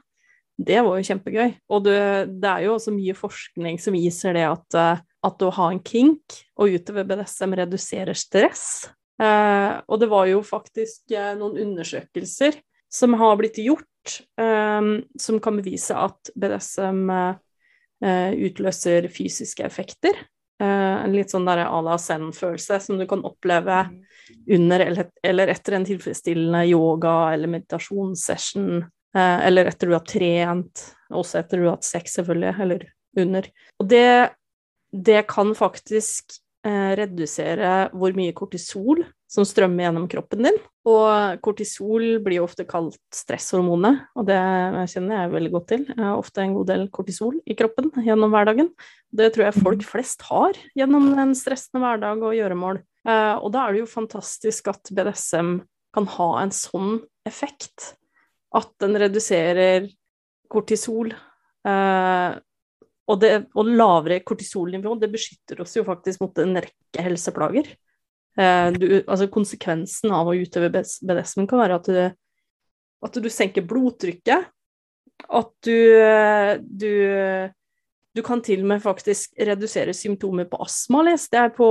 det 0.60 0.80
var 0.84 0.98
jo 0.98 1.08
kjempegøy. 1.08 1.52
Og 1.72 1.84
det, 1.86 1.98
det, 2.42 2.50
er 2.50 2.66
jo 2.66 2.76
også 2.76 2.94
mye 2.94 3.16
forskning 3.16 3.78
som 3.80 3.96
viser 3.96 4.36
det 4.36 4.46
at, 4.48 4.78
eh, 4.78 5.04
at 5.26 5.44
å 5.44 5.52
ha 5.56 5.68
en 5.72 5.82
kink 5.84 6.40
og 6.60 6.74
utøve 6.76 7.06
BDSM 7.08 7.56
reduserer 7.62 8.18
stress. 8.18 8.64
Eh, 9.20 9.72
og 9.86 10.02
det 10.02 10.10
var 10.12 10.28
jo 10.30 10.42
faktisk 10.46 11.14
eh, 11.16 11.32
noen 11.38 11.58
undersøkelser 11.64 12.58
som 12.90 13.14
har 13.20 13.38
blitt 13.40 13.60
gjort, 13.62 14.18
eh, 14.40 14.90
som 15.20 15.40
kan 15.42 15.60
bevise 15.60 15.96
at 15.96 16.32
BDSM 16.34 17.06
eh, 17.14 18.36
utløser 18.50 19.08
fysiske 19.12 19.64
effekter. 19.64 20.24
Eh, 20.60 20.96
en 21.06 21.16
litt 21.16 21.32
sånn 21.32 21.48
der 21.48 21.64
à 21.64 21.80
la 21.84 21.96
zen-følelse 21.96 22.82
som 22.84 23.00
du 23.00 23.06
kan 23.08 23.24
oppleve 23.24 23.86
under 24.52 24.82
eller, 24.84 25.08
eller 25.24 25.52
etter 25.54 25.78
en 25.78 25.86
tilfredsstillende 25.88 26.66
yoga- 26.68 27.32
eller 27.32 27.48
meditasjonssession, 27.48 28.82
eh, 28.82 28.88
eller 29.18 29.70
etter 29.70 29.90
du 29.90 29.96
har 29.96 30.04
trent, 30.06 30.84
også 31.10 31.40
etter 31.40 31.60
du 31.60 31.66
har 31.66 31.78
hatt 31.78 31.88
sex, 31.88 32.14
selvfølgelig, 32.18 32.52
eller 32.62 32.84
under. 33.18 33.48
Og 33.80 33.88
det, 33.90 34.04
det 34.92 35.24
kan 35.30 35.54
faktisk 35.58 36.36
eh, 36.66 36.92
redusere 37.00 37.88
hvor 37.96 38.14
mye 38.16 38.34
kortisol 38.36 39.02
som 39.30 39.46
strømmer 39.46 39.86
gjennom 39.86 40.08
kroppen 40.10 40.48
din. 40.48 40.58
Og 40.90 41.40
kortisol 41.44 42.18
blir 42.24 42.40
jo 42.40 42.46
ofte 42.48 42.66
kalt 42.68 42.98
stresshormonet, 43.14 44.00
og 44.18 44.26
det 44.30 44.38
kjenner 44.90 45.22
jeg 45.22 45.34
veldig 45.34 45.52
godt 45.54 45.68
til. 45.70 45.84
Jeg 45.90 46.02
har 46.02 46.18
ofte 46.18 46.42
en 46.42 46.56
god 46.56 46.70
del 46.72 46.86
kortisol 46.94 47.36
i 47.46 47.56
kroppen 47.58 47.92
gjennom 48.06 48.34
hverdagen. 48.34 48.72
Det 49.14 49.30
tror 49.34 49.48
jeg 49.48 49.62
folk 49.62 49.86
flest 49.86 50.26
har 50.30 50.58
gjennom 50.78 51.12
en 51.20 51.36
stressende 51.38 51.84
hverdag 51.84 52.24
og 52.26 52.36
gjøremål. 52.38 52.82
Eh, 53.06 53.36
og 53.38 53.54
da 53.54 53.64
er 53.64 53.76
det 53.76 53.84
jo 53.84 53.94
fantastisk 53.94 54.72
at 54.72 54.90
BDSM 54.90 55.60
kan 55.94 56.06
ha 56.18 56.30
en 56.42 56.52
sånn 56.54 57.00
effekt. 57.26 57.94
At 58.56 58.70
den 58.82 58.98
reduserer 58.98 59.86
kortisol. 60.50 61.12
Eh, 61.66 62.30
og, 63.10 63.20
det, 63.22 63.30
og, 63.58 63.68
lavere 63.68 64.20
kortisolnivå 64.26 64.96
det 65.00 65.10
beskytter 65.12 65.62
oss 65.62 65.76
jo 65.76 65.84
faktisk 65.86 66.22
mot 66.24 66.42
en 66.42 66.58
rekke 66.62 67.04
helseplager. 67.06 67.70
Eh, 68.38 68.68
du, 68.74 68.88
altså 69.04 69.30
konsekvensen 69.32 70.14
av 70.14 70.30
å 70.30 70.36
utøve 70.38 70.72
BDSM 70.74 71.46
kan 71.50 71.62
være 71.62 71.78
at 71.80 71.90
du, 71.90 72.02
at 73.06 73.22
du 73.22 73.30
senker 73.32 73.66
blodtrykket. 73.66 74.50
At 75.30 75.50
du, 75.66 75.76
du 76.64 76.92
du 78.16 78.22
kan 78.26 78.40
til 78.42 78.64
og 78.64 78.70
med 78.72 78.82
faktisk 78.82 79.36
redusere 79.38 79.92
symptomer 79.94 80.48
på 80.50 80.58
astma, 80.64 81.04
leste 81.06 81.38
jeg 81.38 81.52
på, 81.54 81.66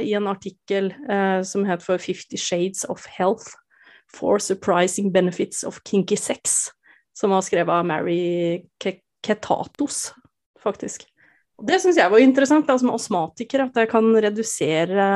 i 0.00 0.14
en 0.16 0.30
artikkel 0.30 0.88
eh, 0.88 1.42
som 1.44 1.66
het 1.68 1.84
for 1.84 2.00
'Fifty 2.00 2.40
Shades 2.40 2.86
of 2.88 3.04
Health 3.06 3.52
for 4.16 4.38
Surprising 4.42 5.12
Benefits 5.12 5.64
of 5.64 5.80
Kinky 5.88 6.16
Sex', 6.16 6.70
som 7.16 7.30
var 7.30 7.42
skrevet 7.44 7.72
av 7.72 7.86
Mary 7.86 8.62
Ketatos, 9.26 10.12
faktisk. 10.62 11.06
Det 11.62 11.78
syns 11.80 11.98
jeg 12.00 12.10
var 12.10 12.22
interessant, 12.22 12.66
da, 12.66 12.78
som 12.78 12.90
astmatiker, 12.94 13.66
at 13.68 13.76
jeg 13.78 13.90
kan 13.92 14.08
redusere 14.24 15.06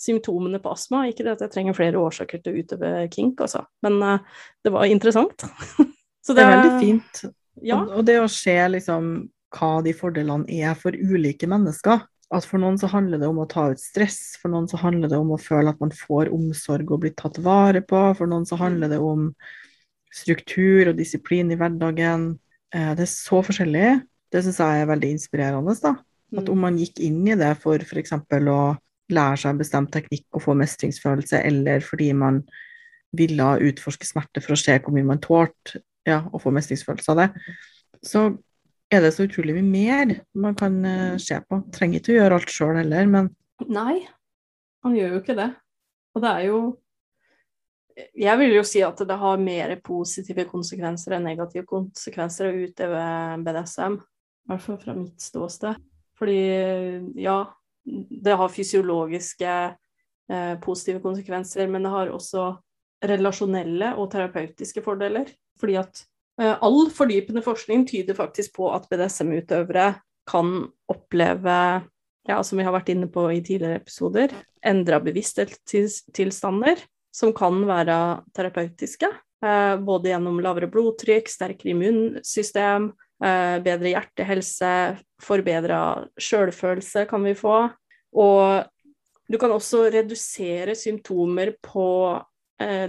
symptomene 0.00 0.60
på 0.62 0.72
astma. 0.72 1.04
Ikke 1.10 1.26
at 1.32 1.42
jeg 1.44 1.52
trenger 1.52 1.76
flere 1.76 2.00
årsaker 2.00 2.40
til 2.40 2.54
å 2.54 2.62
utøve 2.62 2.92
kink, 3.12 3.42
altså, 3.44 3.64
men 3.84 4.00
uh, 4.02 4.42
det 4.64 4.72
var 4.74 4.88
interessant. 4.88 5.44
Så 6.24 6.32
det, 6.32 6.40
det 6.40 6.44
er 6.44 6.54
veldig 6.54 6.80
fint. 6.80 7.22
Ja. 7.62 7.82
Og 7.84 8.06
det 8.06 8.16
å 8.22 8.30
se 8.32 8.56
liksom 8.72 9.12
hva 9.54 9.74
de 9.84 9.92
fordelene 9.94 10.48
er 10.50 10.74
for 10.78 10.96
ulike 10.96 11.46
mennesker. 11.50 12.06
At 12.34 12.46
for 12.48 12.62
noen 12.62 12.78
så 12.80 12.88
handler 12.90 13.20
det 13.22 13.28
om 13.30 13.42
å 13.42 13.48
ta 13.50 13.68
ut 13.70 13.80
stress, 13.80 14.34
for 14.40 14.50
noen 14.52 14.66
så 14.70 14.80
handler 14.80 15.12
det 15.12 15.18
om 15.20 15.34
å 15.34 15.40
føle 15.40 15.70
at 15.70 15.82
man 15.82 15.92
får 15.94 16.32
omsorg 16.34 16.90
og 16.90 17.04
blir 17.04 17.14
tatt 17.18 17.38
vare 17.44 17.84
på, 17.84 18.00
for 18.18 18.30
noen 18.30 18.46
så 18.48 18.58
handler 18.58 18.90
det 18.90 18.98
om 19.02 19.28
struktur 20.14 20.90
og 20.90 20.98
disiplin 20.98 21.52
i 21.52 21.58
hverdagen. 21.58 22.32
Eh, 22.74 22.90
det 22.98 23.06
er 23.06 23.10
så 23.10 23.42
forskjellig. 23.44 23.92
Det 24.34 24.42
syns 24.42 24.60
jeg 24.62 24.82
er 24.82 24.90
veldig 24.90 25.12
inspirerende. 25.14 25.76
da. 25.82 25.94
At 26.34 26.48
om 26.48 26.58
mm. 26.58 26.64
man 26.66 26.80
gikk 26.80 27.00
inn 27.06 27.22
i 27.28 27.38
det 27.38 27.52
for 27.62 27.82
f.eks. 27.82 28.14
å 28.18 28.60
lære 29.14 29.40
seg 29.40 29.52
en 29.52 29.60
bestemt 29.60 29.92
teknikk 29.94 30.26
og 30.34 30.46
få 30.46 30.56
mestringsfølelse, 30.58 31.42
eller 31.44 31.84
fordi 31.84 32.10
man 32.18 32.42
ville 33.14 33.50
utforske 33.68 34.08
smerte 34.08 34.42
for 34.42 34.56
å 34.56 34.58
se 34.58 34.74
hvor 34.82 34.94
mye 34.94 35.06
man 35.06 35.22
tålte 35.22 35.84
ja, 36.08 36.24
å 36.32 36.40
få 36.42 36.50
mestringsfølelse 36.54 37.14
av 37.14 37.20
det, 37.20 37.28
så 38.04 38.26
er 38.92 39.04
det 39.04 39.12
så 39.14 39.26
utrolig 39.26 39.56
mye 39.56 39.66
mer 39.66 40.14
man 40.36 40.56
kan 40.58 40.78
uh, 40.84 41.16
se 41.20 41.38
på. 41.48 41.60
Trenger 41.74 42.00
ikke 42.00 42.14
å 42.14 42.18
gjøre 42.18 42.38
alt 42.38 42.52
sjøl 42.52 42.78
heller, 42.80 43.10
men 43.10 43.30
Nei, 43.70 44.02
han 44.84 44.96
gjør 44.96 45.14
jo 45.14 45.20
ikke 45.22 45.36
det. 45.38 45.50
Og 46.14 46.24
det 46.24 46.32
er 46.32 46.48
jo 46.48 46.58
Jeg 48.18 48.38
vil 48.40 48.56
jo 48.56 48.64
si 48.66 48.80
at 48.82 48.98
det 49.06 49.16
har 49.20 49.38
mer 49.38 49.76
positive 49.86 50.44
konsekvenser 50.50 51.14
enn 51.14 51.28
negative 51.28 51.62
konsekvenser 51.70 52.48
å 52.48 52.64
utøve 52.66 53.02
BDSM. 53.46 54.00
I 54.00 54.50
hvert 54.50 54.64
fall 54.64 54.80
fra 54.82 54.96
mitt 54.98 55.22
ståsted. 55.22 55.78
Fordi 56.18 56.40
ja, 57.22 57.36
det 57.84 58.34
har 58.40 58.50
fysiologiske 58.50 59.52
eh, 59.54 60.56
positive 60.62 61.04
konsekvenser, 61.06 61.70
men 61.70 61.86
det 61.86 61.94
har 61.94 62.10
også 62.10 62.48
relasjonelle 63.06 63.92
og 63.94 64.10
terapeutiske 64.10 64.82
fordeler. 64.82 65.30
Fordi 65.60 65.78
at 65.78 66.02
Eh, 66.02 66.13
all 66.40 66.88
fordypende 66.90 67.44
forskning 67.44 67.84
tyder 67.86 68.16
faktisk 68.18 68.56
på 68.56 68.70
at 68.74 68.88
BDSM-utøvere 68.90 69.92
kan 70.26 70.54
oppleve, 70.90 71.58
ja, 72.28 72.40
som 72.42 72.58
vi 72.58 72.64
har 72.66 72.74
vært 72.74 72.90
inne 72.94 73.08
på 73.12 73.26
i 73.30 73.42
tidligere 73.44 73.78
episoder, 73.82 74.32
endra 74.64 75.00
bevissthetstilstander 75.04 76.80
som 77.14 77.34
kan 77.36 77.60
være 77.68 77.98
terapeutiske. 78.34 79.10
Eh, 79.44 79.76
både 79.84 80.10
gjennom 80.10 80.40
lavere 80.42 80.70
blodtrykk, 80.72 81.28
sterkere 81.30 81.74
immunsystem, 81.74 82.90
eh, 83.22 83.56
bedre 83.64 83.92
hjertehelse, 83.92 84.74
forbedra 85.22 85.80
sjølfølelse 86.18 87.06
kan 87.10 87.24
vi 87.28 87.34
få. 87.38 87.58
Og 88.14 88.64
du 89.30 89.38
kan 89.38 89.52
også 89.52 89.88
redusere 89.92 90.74
symptomer 90.76 91.54
på 91.62 92.22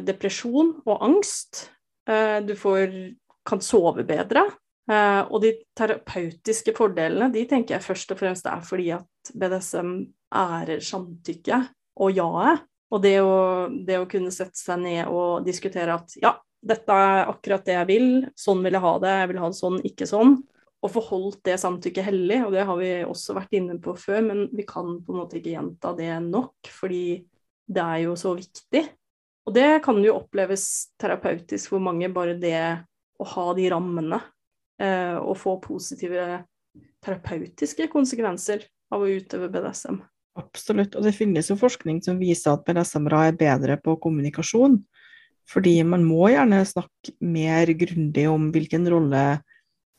depresjon 0.05 0.75
og 0.85 0.99
angst. 1.01 1.71
Du 2.05 2.53
får 2.55 2.91
kan 3.47 3.61
sove 3.63 4.05
bedre. 4.07 4.45
Uh, 4.85 5.25
og 5.33 5.39
de 5.41 5.55
terapeutiske 5.73 6.75
fordelene 6.77 7.31
de 7.33 7.41
tenker 7.49 7.79
jeg 7.79 7.85
først 7.87 8.11
og 8.13 8.19
fremst 8.19 8.45
er 8.45 8.61
fordi 8.61 8.91
at 8.93 9.31
BDSM 9.33 9.95
ærer 10.35 10.83
samtykke 10.85 11.61
og 12.01 12.17
jaet. 12.19 12.65
Og 12.93 13.01
det 13.01 13.15
å, 13.25 13.37
det 13.87 13.97
å, 13.97 14.09
kunne 14.09 14.33
sette 14.33 14.59
seg 14.59 14.83
ned 14.83 15.09
og 15.09 15.45
diskutere 15.47 15.95
at 15.97 16.13
ja, 16.21 16.35
dette 16.65 16.97
er 17.07 17.31
akkurat 17.31 17.65
det 17.65 17.79
jeg 17.79 17.89
vil, 17.89 18.09
sånn 18.37 18.61
vil 18.63 18.77
jeg 18.77 18.85
ha 18.85 18.91
det, 19.01 19.15
jeg 19.21 19.31
vil 19.31 19.39
ha 19.41 19.49
det 19.49 19.57
sånn, 19.57 19.79
ikke 19.89 20.07
sånn. 20.09 20.35
Og 20.85 20.91
forholdt 20.93 21.39
det 21.49 21.57
samtykket 21.57 22.05
hellig, 22.05 22.43
og 22.45 22.53
det 22.53 22.65
har 22.69 22.77
vi 22.77 22.91
også 23.07 23.33
vært 23.39 23.55
inne 23.57 23.79
på 23.81 23.95
før, 23.97 24.21
men 24.27 24.43
vi 24.53 24.67
kan 24.69 24.99
på 25.01 25.15
en 25.15 25.21
måte 25.23 25.39
ikke 25.39 25.55
gjenta 25.55 25.95
det 25.97 26.11
nok, 26.27 26.69
fordi 26.69 27.05
det 27.65 27.81
er 27.81 28.03
jo 28.05 28.13
så 28.19 28.35
viktig. 28.37 28.83
Og 29.49 29.53
det 29.57 29.69
kan 29.85 29.97
jo 30.05 30.19
oppleves 30.19 30.67
terapeutisk 31.01 31.73
hvor 31.73 31.81
mange, 31.85 32.09
bare 32.13 32.37
det 32.37 32.59
å 33.21 33.27
ha 33.35 33.45
de 33.57 33.69
rammene 33.71 34.19
eh, 34.81 35.15
og 35.15 35.37
få 35.39 35.57
positive 35.63 36.43
terapeutiske 37.05 37.87
konsekvenser 37.91 38.65
av 38.93 39.05
å 39.05 39.09
utøve 39.09 39.49
BDSM. 39.53 40.01
Absolutt, 40.35 40.97
og 40.97 41.05
det 41.05 41.15
finnes 41.15 41.47
jo 41.47 41.55
forskning 41.59 42.01
som 42.03 42.19
viser 42.19 42.55
at 42.57 42.65
BDSM-ere 42.67 43.29
er 43.29 43.39
bedre 43.39 43.77
på 43.79 43.95
kommunikasjon. 44.03 44.81
Fordi 45.47 45.77
man 45.85 46.03
må 46.07 46.27
gjerne 46.33 46.63
snakke 46.67 47.13
mer 47.23 47.69
grundig 47.77 48.25
om 48.27 48.49
hvilken 48.51 48.87
rolle 48.89 49.25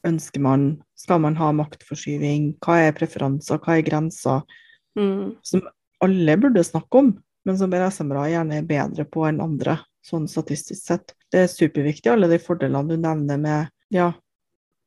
ønsker 0.07 0.43
man, 0.43 0.69
skal 0.99 1.23
man 1.23 1.39
ha 1.39 1.53
maktforskyving, 1.57 2.57
hva 2.63 2.81
er 2.85 2.97
preferanser, 2.99 3.61
hva 3.63 3.79
er 3.79 3.87
grenser, 3.87 4.43
mm. 4.99 5.39
som 5.47 5.65
alle 6.05 6.37
burde 6.43 6.65
snakke 6.67 7.01
om, 7.01 7.13
men 7.47 7.59
som 7.59 7.73
BDSM-ere 7.73 8.29
gjerne 8.35 8.61
er 8.61 8.69
bedre 8.69 9.07
på 9.09 9.25
enn 9.29 9.41
andre 9.43 9.79
sånn 10.07 10.29
statistisk 10.31 10.83
sett. 10.83 11.16
Det 11.33 11.43
er 11.43 11.51
superviktig, 11.51 12.11
alle 12.13 12.29
de 12.31 12.39
fordelene 12.43 12.95
du 12.95 13.01
nevner 13.03 13.41
med 13.41 13.73
ja, 13.95 14.13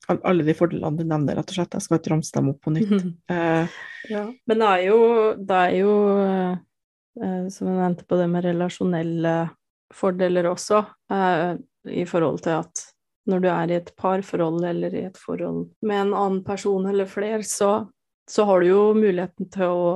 alle 0.10 0.44
de 0.44 0.56
fordelene 0.58 0.98
du 0.98 1.06
nevner, 1.08 1.38
rett 1.38 1.52
og 1.52 1.60
slett. 1.60 1.76
Jeg 1.78 1.86
skal 1.86 2.00
ikke 2.00 2.14
ramse 2.16 2.36
dem 2.36 2.52
opp 2.54 2.62
på 2.66 2.74
nytt. 2.74 2.94
uh, 3.32 3.80
ja. 4.14 4.26
Men 4.50 4.64
det 4.64 4.70
er 4.70 4.86
jo, 4.88 5.00
det 5.38 5.64
er 5.66 5.76
jo 5.78 5.96
uh, 6.18 7.48
som 7.54 7.70
jeg 7.70 7.80
nevnte 7.80 8.08
på 8.10 8.20
det 8.20 8.30
med 8.32 8.48
relasjonelle 8.48 9.36
fordeler 9.96 10.50
også, 10.50 10.84
uh, 11.14 11.52
i 11.90 12.06
forhold 12.10 12.42
til 12.46 12.60
at 12.60 12.86
når 13.30 13.44
du 13.44 13.50
er 13.52 13.72
i 13.72 13.78
et 13.78 13.92
parforhold 14.00 14.64
eller 14.66 14.94
i 14.96 15.06
et 15.10 15.18
forhold 15.20 15.68
med 15.86 16.02
en 16.02 16.14
annen 16.18 16.44
person 16.46 16.88
eller 16.90 17.10
flere, 17.10 17.44
så, 17.46 17.86
så 18.30 18.46
har 18.50 18.62
du 18.62 18.72
jo 18.72 18.84
muligheten 18.98 19.50
til 19.54 19.70
å 19.70 19.92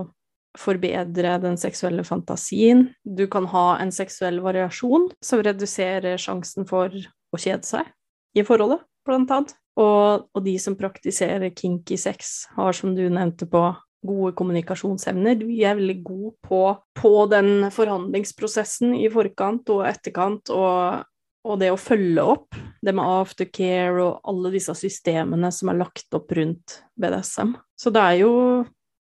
forbedre 0.57 1.37
den 1.41 1.57
seksuelle 1.57 2.05
fantasien. 2.05 2.87
Du 3.03 3.25
kan 3.31 3.47
ha 3.51 3.67
en 3.81 3.91
seksuell 3.93 4.39
variasjon 4.43 5.09
som 5.23 5.41
reduserer 5.45 6.19
sjansen 6.21 6.67
for 6.69 6.93
å 6.93 7.39
kjede 7.39 7.65
seg 7.67 7.89
i 8.37 8.45
forholdet, 8.45 8.83
blant 9.07 9.31
annet. 9.33 9.55
Og, 9.73 10.27
og, 10.29 10.43
de 10.45 10.53
som 10.61 10.75
praktiserer 10.77 11.49
kinky 11.57 11.97
sex, 11.97 12.43
har, 12.53 12.75
som 12.77 12.93
du 12.93 13.07
nevnte 13.09 13.47
på, 13.49 13.71
gode 14.03 14.33
kommunikasjonsevner. 14.35 15.37
Du 15.39 15.47
er 15.47 15.77
veldig 15.77 15.95
god 16.03 16.33
på, 16.43 16.61
på 16.99 17.13
den 17.31 17.69
forhandlingsprosessen 17.71 18.97
i 18.99 19.07
forkant 19.11 19.71
og 19.73 19.85
etterkant, 19.87 20.51
og, 20.51 21.05
og, 21.47 21.55
det 21.61 21.71
å 21.71 21.79
følge 21.79 22.25
opp. 22.35 22.59
Det 22.83 22.91
med 22.91 23.07
aftercare 23.07 24.03
og 24.03 24.27
alle 24.27 24.51
disse 24.57 24.75
systemene 24.75 25.49
som 25.55 25.71
er 25.71 25.79
lagt 25.79 26.17
opp 26.19 26.35
rundt 26.35 26.81
BDSM. 26.99 27.55
Så 27.79 27.93
det 27.95 28.03
er 28.03 28.17
jo 28.25 28.33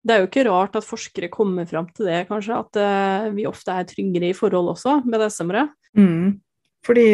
det 0.05 0.13
er 0.13 0.21
jo 0.21 0.27
ikke 0.29 0.45
rart 0.47 0.77
at 0.79 0.87
forskere 0.87 1.31
kommer 1.33 1.67
fram 1.69 1.87
til 1.95 2.09
det, 2.09 2.25
kanskje, 2.29 2.59
at 2.61 2.79
uh, 2.81 3.31
vi 3.35 3.47
ofte 3.49 3.73
er 3.73 3.87
tryggere 3.89 4.31
i 4.31 4.37
forhold 4.37 4.75
også, 4.75 4.99
BDSM-ere. 5.07 5.65
Mm. 5.97 6.37
Fordi 6.85 7.07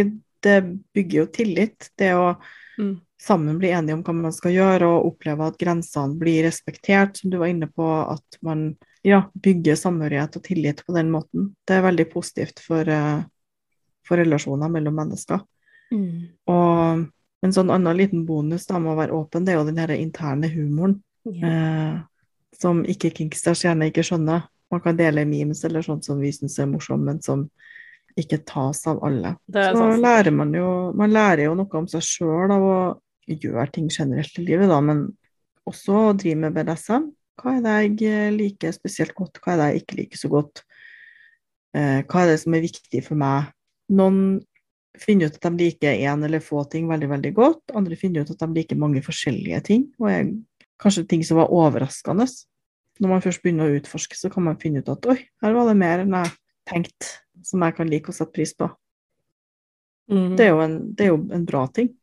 det 0.43 0.57
bygger 0.93 1.19
jo 1.21 1.31
tillit, 1.33 1.89
det 1.97 2.11
å 2.17 2.33
mm 2.77 2.93
sammen 3.23 3.59
bli 3.59 3.71
enige 3.71 3.95
om 3.95 4.01
hva 4.03 4.15
man 4.17 4.35
skal 4.35 4.53
gjøre, 4.53 4.87
og 4.87 5.13
oppleve 5.13 5.47
at 5.47 5.59
grensene 5.59 6.17
blir 6.19 6.43
respektert, 6.47 7.19
som 7.19 7.31
du 7.31 7.39
var 7.39 7.51
inne 7.53 7.69
på, 7.71 7.85
at 7.85 8.39
man 8.43 8.73
ja, 9.05 9.23
bygger 9.33 9.79
samhørighet 9.79 10.37
og 10.39 10.43
tillit 10.43 10.83
på 10.85 10.95
den 10.97 11.11
måten. 11.13 11.53
Det 11.67 11.77
er 11.77 11.85
veldig 11.87 12.07
positivt 12.11 12.63
for, 12.63 12.87
uh, 12.87 13.23
for 14.07 14.19
relasjoner 14.19 14.71
mellom 14.71 14.97
mennesker. 14.99 15.43
Mm. 15.93 16.33
Og 16.51 17.05
en 17.43 17.55
sånn 17.55 17.71
annen 17.73 17.99
liten 17.99 18.25
bonus 18.27 18.67
da 18.67 18.79
med 18.81 18.95
å 18.95 18.99
være 18.99 19.15
åpen, 19.15 19.47
det 19.47 19.53
er 19.53 19.61
jo 19.61 19.67
den 19.69 19.79
her 19.79 19.95
interne 19.95 20.51
humoren. 20.51 20.99
Yeah. 21.23 21.47
Uh, 21.47 22.01
som 22.59 22.83
ikke 22.89 23.13
Kinksters 23.17 23.63
gjerne 23.65 23.89
ikke 23.89 24.05
skjønner. 24.05 24.47
Man 24.73 24.81
kan 24.83 24.97
dele 24.97 25.25
memes 25.29 25.63
eller 25.67 25.85
sånt 25.85 26.05
som 26.07 26.21
vi 26.21 26.31
syns 26.33 26.57
er 26.61 26.69
morsomt, 26.69 27.05
men 27.05 27.21
som 27.21 27.47
ikke 28.19 28.43
tas 28.45 28.83
av 28.89 29.01
alle. 29.05 29.35
Så 29.49 29.65
sånn. 29.77 30.01
lærer 30.03 30.33
man 30.35 30.53
jo 30.53 30.67
Man 30.97 31.13
lærer 31.13 31.47
jo 31.47 31.55
noe 31.57 31.79
om 31.79 31.89
seg 31.89 32.05
sjøl 32.05 32.53
av 32.53 32.65
å 32.65 32.77
gjøre 33.29 33.69
ting 33.73 33.89
generelt 33.89 34.39
i 34.39 34.45
livet, 34.45 34.69
da, 34.69 34.79
men 34.83 35.05
også 35.69 35.99
å 36.09 36.15
drive 36.17 36.41
med 36.43 36.55
BDSM. 36.57 37.09
Hva 37.39 37.57
er 37.57 37.63
det 37.65 37.75
jeg 38.03 38.33
liker 38.35 38.73
spesielt 38.75 39.15
godt, 39.17 39.39
hva 39.41 39.53
er 39.53 39.61
det 39.61 39.67
jeg 39.69 39.83
ikke 39.83 39.99
liker 40.01 40.21
så 40.21 40.29
godt? 40.33 40.63
Eh, 41.73 42.01
hva 42.05 42.23
er 42.23 42.33
det 42.33 42.41
som 42.43 42.57
er 42.57 42.65
viktig 42.65 43.01
for 43.05 43.17
meg? 43.17 43.53
Noen 43.93 44.19
finner 45.01 45.31
ut 45.31 45.39
at 45.39 45.47
de 45.47 45.63
liker 45.63 46.03
én 46.05 46.25
eller 46.27 46.43
få 46.43 46.65
ting 46.69 46.85
veldig, 46.91 47.09
veldig 47.15 47.31
godt. 47.37 47.73
Andre 47.77 47.97
finner 47.97 48.21
ut 48.25 48.33
at 48.35 48.43
de 48.43 48.59
liker 48.59 48.79
mange 48.79 49.01
forskjellige 49.05 49.61
ting, 49.71 49.87
og 50.01 50.11
er 50.11 50.27
kanskje 50.83 51.07
ting 51.09 51.23
som 51.25 51.39
var 51.39 51.51
overraskende. 51.53 52.27
Når 53.01 53.09
man 53.09 53.23
først 53.23 53.41
begynner 53.43 53.71
å 53.71 53.79
utforske, 53.79 54.17
så 54.19 54.29
kan 54.33 54.45
man 54.45 54.59
finne 54.61 54.83
ut 54.83 54.91
at 54.91 55.07
oi, 55.09 55.17
her 55.43 55.55
var 55.55 55.69
det 55.69 55.77
mer 55.79 56.03
enn 56.03 56.15
jeg 56.19 56.33
tenkte, 56.69 57.09
som 57.43 57.63
jeg 57.65 57.75
kan 57.79 57.89
like 57.89 58.11
å 58.11 58.15
sette 58.15 58.35
pris 58.35 58.53
på. 58.57 58.69
Mm. 60.11 60.33
Det, 60.37 60.45
er 60.45 60.61
en, 60.61 60.79
det, 60.93 61.05
er 61.05 61.13
jo 61.13 61.21
en, 61.31 61.45
bra 61.47 61.63
ting. 61.73 61.93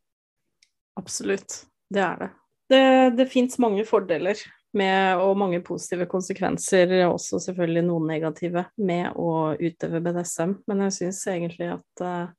Absolutt. 0.98 1.64
Det 1.90 2.02
er 2.04 2.24
det. 2.24 2.30
Det, 2.70 2.82
det 3.18 3.28
fins 3.30 3.58
mange 3.62 3.84
fordeler 3.86 4.38
med, 4.76 5.18
og 5.18 5.38
mange 5.38 5.60
positive 5.66 6.06
konsekvenser, 6.10 6.92
også 7.08 7.40
selvfølgelig 7.42 7.82
noen 7.86 8.06
negative, 8.12 8.64
med 8.78 9.16
å 9.18 9.56
utøve 9.58 10.02
BDSM. 10.04 10.54
Men 10.70 10.86
jeg 10.86 10.96
syns 10.98 11.24
egentlig 11.32 11.72
at 11.74 12.04
uh, 12.04 12.30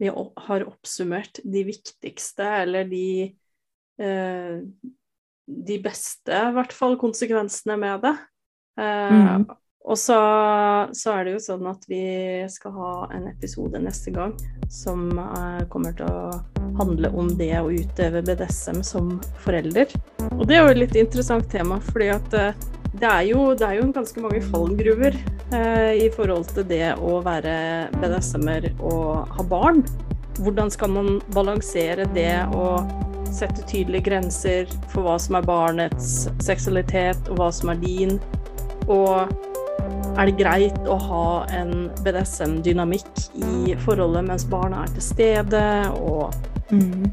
vi 0.00 0.10
har 0.10 0.66
oppsummert 0.66 1.42
de 1.44 1.64
viktigste, 1.68 2.48
eller 2.64 2.88
de 2.90 3.06
uh, 4.02 4.64
de 5.66 5.78
beste, 5.82 6.32
i 6.32 6.54
hvert 6.56 6.72
fall, 6.76 6.98
konsekvensene 7.00 7.78
med 7.80 8.06
det. 8.06 8.14
Eh, 8.80 9.18
mm. 9.18 9.50
Og 9.82 9.98
så, 9.98 10.16
så, 10.94 11.14
er 11.16 11.26
det 11.26 11.32
jo 11.34 11.40
sånn 11.42 11.64
at 11.66 11.86
vi 11.90 12.02
skal 12.52 12.74
ha 12.76 12.90
en 13.16 13.26
episode 13.32 13.80
neste 13.82 14.12
gang 14.14 14.36
som 14.70 15.08
eh, 15.18 15.64
kommer 15.72 15.96
til 15.98 16.06
å 16.06 16.30
handle 16.78 17.10
om 17.18 17.32
det 17.38 17.50
å 17.58 17.72
utøve 17.72 18.22
BDSM 18.22 18.78
som 18.86 19.16
forelder. 19.42 19.90
Og 20.36 20.46
det 20.46 20.58
er 20.58 20.62
jo 20.62 20.76
et 20.76 20.82
litt 20.84 21.00
interessant 21.00 21.50
tema, 21.50 21.80
fordi 21.90 22.12
at 22.14 22.38
eh, 22.38 22.62
det, 22.92 23.08
er 23.08 23.26
jo, 23.32 23.50
det, 23.58 23.66
er 23.66 23.80
jo, 23.80 23.90
ganske 23.96 24.22
mange 24.22 24.42
fallgruver 24.52 25.16
uh, 25.50 25.92
i 25.96 26.06
forhold 26.12 26.50
til 26.52 26.66
det 26.68 26.92
å 27.00 27.18
være 27.24 27.54
BDSM-er 27.96 28.68
og 28.78 29.32
ha 29.32 29.46
barn. 29.48 29.80
Hvordan 30.40 30.70
skal 30.72 30.92
man 30.92 31.20
balansere 31.34 32.06
det 32.14 32.44
å 32.56 32.66
sette 33.32 33.64
tydelige 33.68 34.06
grenser 34.10 34.70
for 34.92 35.04
hva 35.06 35.16
som 35.20 35.36
er 35.38 35.46
barnets 35.48 36.12
seksualitet, 36.44 37.20
og 37.28 37.40
hva 37.40 37.50
som 37.54 37.72
er 37.72 37.80
din? 37.82 38.18
Og 38.90 39.28
er 40.12 40.28
det 40.28 40.36
greit 40.36 40.88
å 40.90 40.96
ha 41.00 41.26
en 41.56 41.90
BDSM-dynamikk 42.04 43.26
i 43.40 43.76
forholdet 43.84 44.26
mens 44.28 44.44
barna 44.48 44.84
er 44.84 44.96
til 44.96 45.06
stede? 45.06 45.62
Og 46.00 46.32
mm. 46.72 47.12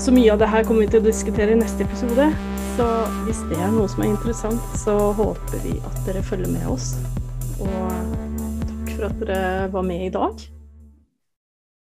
Så 0.00 0.14
mye 0.16 0.32
av 0.32 0.40
det 0.40 0.48
her 0.48 0.64
kommer 0.64 0.86
vi 0.86 0.92
til 0.94 1.02
å 1.02 1.08
diskutere 1.10 1.52
i 1.52 1.60
neste 1.60 1.84
episode. 1.84 2.30
Så 2.78 2.86
hvis 3.26 3.42
det 3.50 3.58
er 3.60 3.74
noe 3.74 3.90
som 3.90 4.04
er 4.04 4.14
interessant, 4.14 4.78
så 4.80 4.94
håper 5.18 5.60
vi 5.66 5.74
at 5.76 5.98
dere 6.06 6.22
følger 6.24 6.48
med 6.54 6.70
oss. 6.70 6.94
Og 7.60 7.68
takk 8.64 8.94
for 8.94 9.10
at 9.10 9.20
dere 9.20 9.68
var 9.74 9.84
med 9.84 10.06
i 10.06 10.14
dag. 10.14 10.46